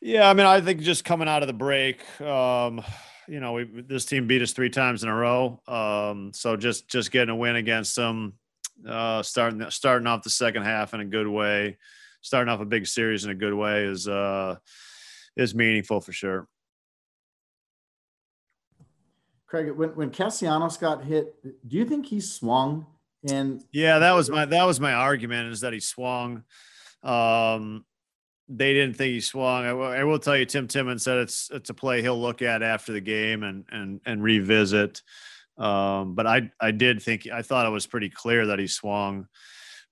[0.00, 2.84] Yeah, I mean, I think just coming out of the break, um,
[3.28, 5.60] you know, we, this team beat us three times in a row.
[5.66, 8.34] Um, so just just getting a win against them,
[8.88, 11.78] uh, starting starting off the second half in a good way,
[12.20, 14.56] starting off a big series in a good way is uh,
[15.36, 16.48] is meaningful for sure.
[19.46, 22.86] Craig, when when Castellanos got hit, do you think he swung?
[23.30, 26.44] And yeah, that was my that was my argument is that he swung.
[27.02, 27.84] Um,
[28.48, 29.64] they didn't think he swung.
[29.64, 32.92] I will, tell you, Tim Timmons said it's it's a play he'll look at after
[32.92, 35.02] the game and and and revisit.
[35.56, 39.28] Um, but I I did think I thought it was pretty clear that he swung.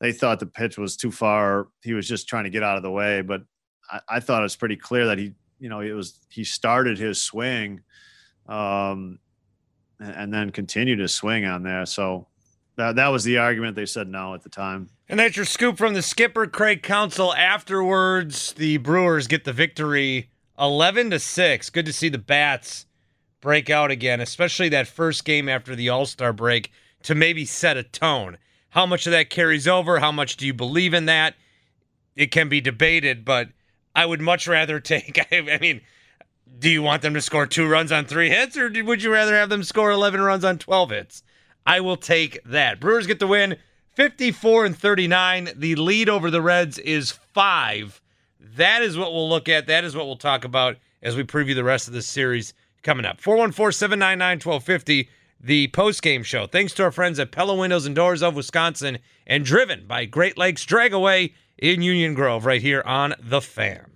[0.00, 1.68] They thought the pitch was too far.
[1.82, 3.22] He was just trying to get out of the way.
[3.22, 3.42] But
[3.90, 6.98] I, I thought it was pretty clear that he you know it was he started
[6.98, 7.82] his swing.
[8.48, 9.18] Um,
[10.00, 11.86] and then continue to swing on there.
[11.86, 12.26] So
[12.76, 13.76] that, that was the argument.
[13.76, 14.88] They said no at the time.
[15.08, 17.34] And that's your scoop from the skipper, Craig Counsell.
[17.34, 21.70] Afterwards, the Brewers get the victory 11 to 6.
[21.70, 22.86] Good to see the Bats
[23.40, 26.70] break out again, especially that first game after the All Star break
[27.02, 28.38] to maybe set a tone.
[28.70, 29.98] How much of that carries over?
[29.98, 31.34] How much do you believe in that?
[32.16, 33.48] It can be debated, but
[33.94, 35.18] I would much rather take.
[35.30, 35.82] I mean,
[36.58, 39.34] do you want them to score two runs on three hits, or would you rather
[39.34, 41.22] have them score 11 runs on 12 hits?
[41.66, 42.80] I will take that.
[42.80, 43.56] Brewers get the win
[43.94, 45.50] 54 and 39.
[45.56, 48.00] The lead over the Reds is five.
[48.40, 49.66] That is what we'll look at.
[49.66, 53.06] That is what we'll talk about as we preview the rest of this series coming
[53.06, 53.20] up.
[53.20, 55.08] 414 799 1250,
[55.40, 56.46] the post game show.
[56.46, 60.36] Thanks to our friends at Pella Windows and Doors of Wisconsin and driven by Great
[60.36, 63.91] Lakes Dragaway in Union Grove, right here on The Fan.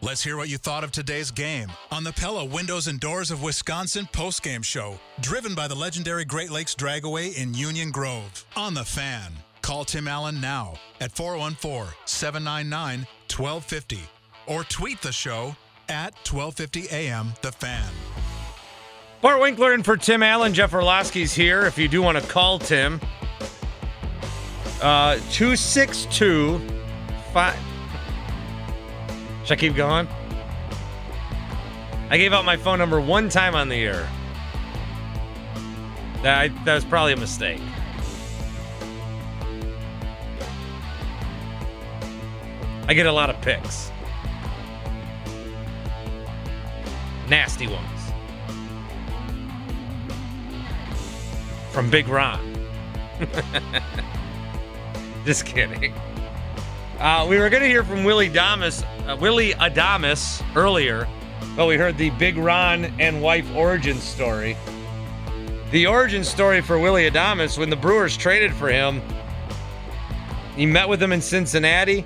[0.00, 3.42] Let's hear what you thought of today's game on the Pella Windows and Doors of
[3.42, 8.44] Wisconsin postgame show, driven by the legendary Great Lakes Dragaway in Union Grove.
[8.54, 13.98] On the fan, call Tim Allen now at 414 799 1250
[14.46, 15.56] or tweet the show
[15.88, 17.90] at 1250 AM The Fan.
[19.20, 21.66] Bart Winkler and for Tim Allen, Jeff Orlowski's here.
[21.66, 23.00] If you do want to call Tim,
[24.80, 26.60] uh, 262
[27.32, 27.77] 5.
[29.48, 30.06] Should I keep going?
[32.10, 34.06] I gave out my phone number one time on the air.
[36.20, 37.62] That, I, that was probably a mistake.
[42.88, 43.90] I get a lot of picks.
[47.30, 48.12] Nasty ones.
[51.70, 52.68] From Big Ron.
[55.24, 55.94] Just kidding.
[56.98, 61.08] Uh, we were going to hear from Willie Adames, uh, Willy Adames earlier,
[61.56, 64.56] but we heard the Big Ron and wife origin story.
[65.70, 69.02] The origin story for Willie Adames when the Brewers traded for him,
[70.56, 72.04] he met with them in Cincinnati.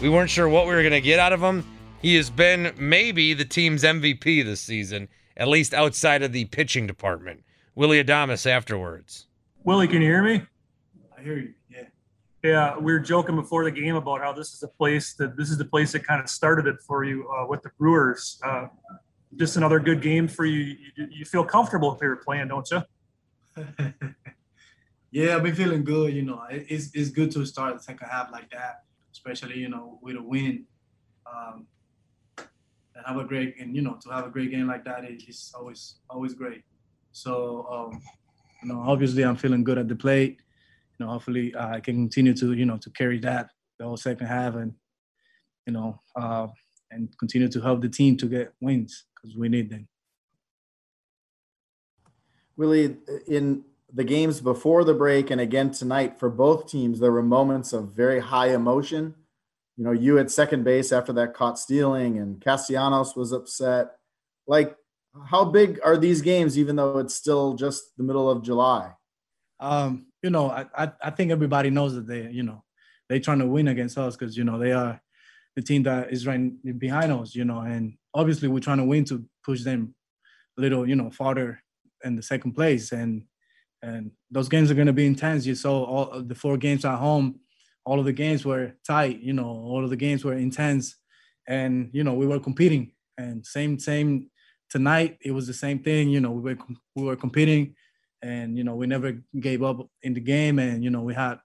[0.00, 1.66] We weren't sure what we were going to get out of him.
[2.00, 6.86] He has been maybe the team's MVP this season, at least outside of the pitching
[6.86, 7.44] department.
[7.74, 9.26] Willie Adames afterwards.
[9.64, 10.42] Willie, can you hear me?
[11.16, 11.54] I hear you.
[12.42, 15.48] Yeah, we were joking before the game about how this is the place that this
[15.48, 18.40] is the place that kind of started it for you uh, with the Brewers.
[18.44, 18.66] Uh,
[19.36, 20.76] just another good game for you.
[20.96, 21.08] you.
[21.10, 22.82] You feel comfortable here playing, don't you?
[25.12, 26.12] yeah, I've been feeling good.
[26.12, 28.82] You know, it's it's good to start the second half like that,
[29.12, 30.64] especially you know with a win.
[31.32, 31.66] Um,
[32.38, 35.52] and have a great and you know to have a great game like that is
[35.56, 36.64] always always great.
[37.12, 38.02] So um,
[38.62, 40.40] you know, obviously I'm feeling good at the plate
[41.02, 44.26] know, hopefully uh, I can continue to, you know, to carry that the whole second
[44.26, 44.72] half and,
[45.66, 46.46] you know, uh,
[46.90, 49.88] and continue to help the team to get wins because we need them.
[52.56, 52.96] Willie,
[53.26, 57.72] in the games before the break and again tonight for both teams, there were moments
[57.72, 59.14] of very high emotion.
[59.76, 63.92] You know, you at second base after that caught stealing, and Castellanos was upset.
[64.46, 64.76] Like,
[65.26, 68.92] how big are these games, even though it's still just the middle of July?
[69.60, 72.64] Um, you know, I, I, I think everybody knows that they, you know,
[73.08, 75.00] they trying to win against us because you know they are
[75.56, 79.04] the team that is right behind us, you know, and obviously we're trying to win
[79.04, 79.94] to push them
[80.56, 81.62] a little, you know, farther
[82.04, 83.24] in the second place, and
[83.82, 85.44] and those games are going to be intense.
[85.44, 87.40] You saw all the four games at home,
[87.84, 90.96] all of the games were tight, you know, all of the games were intense,
[91.48, 94.30] and you know we were competing, and same same
[94.70, 95.18] tonight.
[95.20, 96.08] It was the same thing.
[96.10, 96.58] You know, we were
[96.96, 97.74] we were competing,
[98.22, 101.38] and you know we never gave up in the game, and you know we had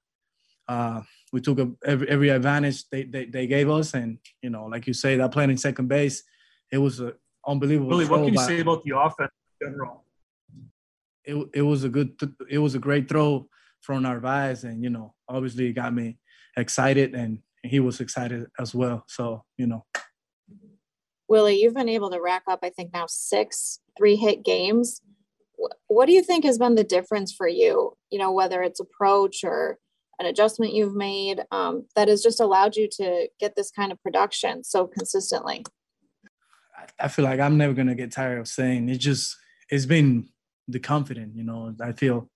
[0.67, 1.01] uh,
[1.34, 4.88] we took a, every every advantage they, they they gave us, and you know like
[4.88, 6.23] you say that playing in second base,
[6.71, 7.13] it was a
[7.45, 7.89] unbelievable.
[7.89, 10.03] Really, what can you by- say about the offense in general?
[11.28, 12.17] it, it was a good
[12.49, 13.47] it was a great throw
[13.82, 16.17] from Narvaez and you know obviously it got me
[16.55, 19.86] excited and he was excited as well so you know
[21.30, 25.01] Willie, you've been able to rack up, I think now six three hit games.
[25.58, 27.93] Wh- What do you think has been the difference for you?
[28.12, 29.78] You know, whether it's approach or
[30.20, 34.01] an adjustment you've made um, that has just allowed you to get this kind of
[34.01, 35.64] production so consistently.
[36.99, 39.36] I feel like I'm never gonna get tired of saying it just
[39.70, 40.30] it's been
[40.68, 42.30] the confident you know I feel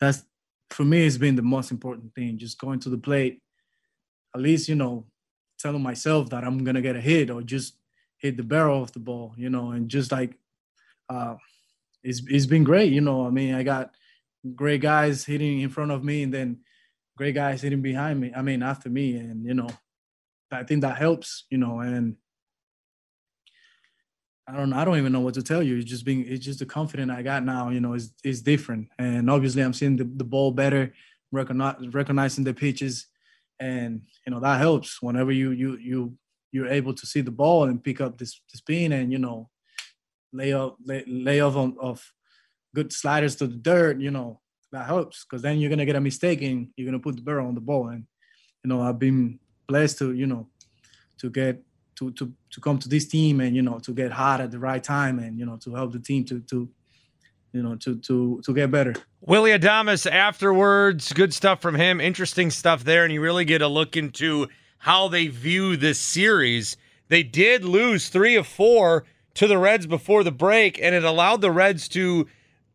[0.00, 0.24] that's
[0.70, 3.40] for me it's been the most important thing just going to the plate
[4.34, 5.06] at least you know
[5.58, 7.74] telling myself that I'm gonna get a hit or just
[8.18, 10.36] hit the barrel of the ball you know and just like
[11.08, 11.34] uh
[12.04, 13.90] it's it's been great you know I mean I got
[14.54, 16.58] great guys hitting in front of me and then
[17.16, 19.68] great guys hitting behind me I mean after me and you know
[20.52, 22.16] I think that helps you know and
[24.46, 24.72] I don't.
[24.72, 25.78] I don't even know what to tell you.
[25.78, 28.88] It's just being, it's just the confidence I got now, you know, is is different.
[28.98, 30.92] And obviously I'm seeing the, the ball better,
[31.32, 33.06] recognize, recognizing the pitches.
[33.58, 36.18] And, you know, that helps whenever you, you, you,
[36.52, 39.48] you're able to see the ball and pick up this, the spin and, you know,
[40.34, 42.12] lay off, lay, lay off on, of
[42.74, 44.40] good sliders to the dirt, you know,
[44.72, 47.46] that helps because then you're to get a mistake and you're to put the barrel
[47.48, 47.88] on the ball.
[47.88, 48.04] And,
[48.62, 50.48] you know, I've been blessed to, you know,
[51.18, 51.62] to get
[51.96, 54.58] to to to come to this team and you know to get hot at the
[54.58, 56.68] right time and you know to help the team to to
[57.52, 58.94] you know to to to get better.
[59.20, 62.00] Willie Adames afterwards, good stuff from him.
[62.00, 66.76] Interesting stuff there, and you really get a look into how they view this series.
[67.08, 69.04] They did lose three of four
[69.34, 72.26] to the Reds before the break, and it allowed the Reds to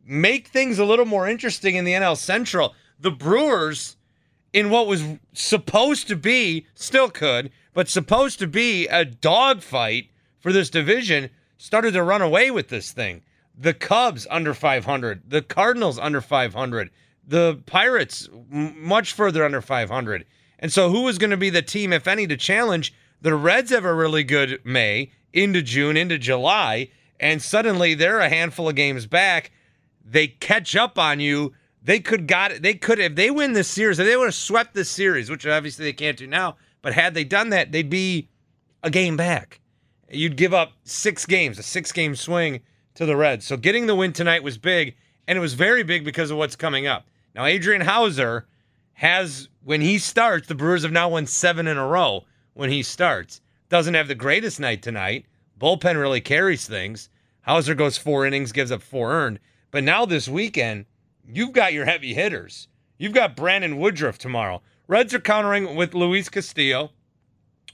[0.04, 2.74] make things a little more interesting in the NL Central.
[2.98, 3.96] The Brewers,
[4.52, 10.52] in what was supposed to be, still could, but supposed to be a dogfight for
[10.52, 13.22] this division, started to run away with this thing.
[13.56, 16.90] The Cubs under 500, the Cardinals under 500,
[17.26, 20.24] the Pirates much further under 500.
[20.58, 22.92] And so, who is going to be the team, if any, to challenge?
[23.22, 28.28] The Reds have a really good May into June, into July, and suddenly they're a
[28.28, 29.52] handful of games back.
[30.04, 31.54] They catch up on you.
[31.82, 32.62] They could got.
[32.62, 33.98] They could if they win this series.
[33.98, 36.56] If they would have swept this series, which obviously they can't do now.
[36.82, 38.28] But had they done that, they'd be
[38.82, 39.60] a game back.
[40.10, 42.60] You'd give up six games, a six game swing
[42.94, 43.46] to the Reds.
[43.46, 44.96] So getting the win tonight was big,
[45.28, 47.06] and it was very big because of what's coming up.
[47.34, 48.46] Now, Adrian Houser
[48.94, 52.24] has, when he starts, the Brewers have now won seven in a row
[52.54, 53.40] when he starts.
[53.70, 55.24] Doesn't have the greatest night tonight.
[55.58, 57.08] Bullpen really carries things.
[57.42, 59.38] Houser goes four innings, gives up four earned.
[59.70, 60.86] But now this weekend,
[61.24, 62.66] you've got your heavy hitters.
[62.98, 64.60] You've got Brandon Woodruff tomorrow.
[64.88, 66.90] Reds are countering with Luis Castillo.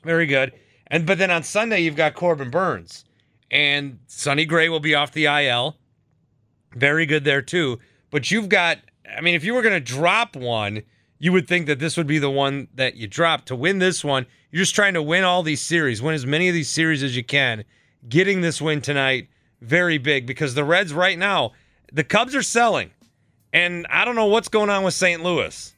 [0.05, 0.53] Very good.
[0.89, 3.07] And but then on Sunday you've got Corbin Burnes.
[3.51, 5.79] And Sonny Gray will be off the IL.
[6.75, 7.79] Very good there too.
[8.11, 8.79] But you've got
[9.17, 10.83] I mean, if you were gonna drop one,
[11.19, 13.45] you would think that this would be the one that you drop.
[13.47, 16.49] To win this one, you're just trying to win all these series, win as many
[16.49, 17.65] of these series as you can.
[18.09, 19.29] Getting this win tonight,
[19.61, 21.53] very big because the Reds right now,
[21.93, 22.91] the Cubs are selling.
[23.53, 25.23] And I don't know what's going on with St.
[25.23, 25.75] Louis.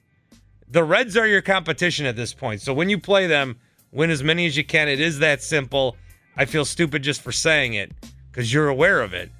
[0.68, 2.60] The Reds are your competition at this point.
[2.60, 3.58] So when you play them,
[3.92, 4.88] win as many as you can.
[4.88, 5.96] It is that simple.
[6.36, 7.92] I feel stupid just for saying it
[8.30, 9.30] because you're aware of it.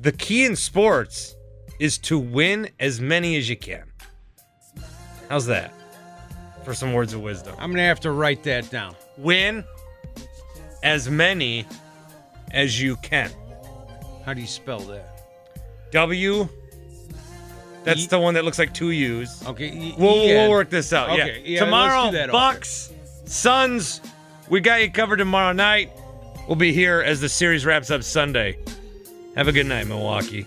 [0.00, 1.34] The key in sports
[1.80, 3.87] is to win as many as you can.
[5.28, 5.72] How's that?
[6.64, 7.54] For some words of wisdom.
[7.58, 8.94] I'm gonna have to write that down.
[9.16, 9.64] Win
[10.82, 11.66] as many
[12.52, 13.30] as you can.
[14.24, 15.22] How do you spell that?
[15.92, 16.48] W.
[17.84, 19.42] That's the one that looks like two U's.
[19.46, 19.68] Okay.
[19.70, 21.10] E- We'll, E- we'll work this out.
[21.10, 21.54] Okay, yeah.
[21.54, 22.32] yeah, Tomorrow, that, okay.
[22.32, 22.92] Bucks,
[23.24, 24.02] Suns.
[24.50, 25.90] We got you covered tomorrow night.
[26.46, 28.58] We'll be here as the series wraps up Sunday.
[29.36, 30.46] Have a good night, Milwaukee.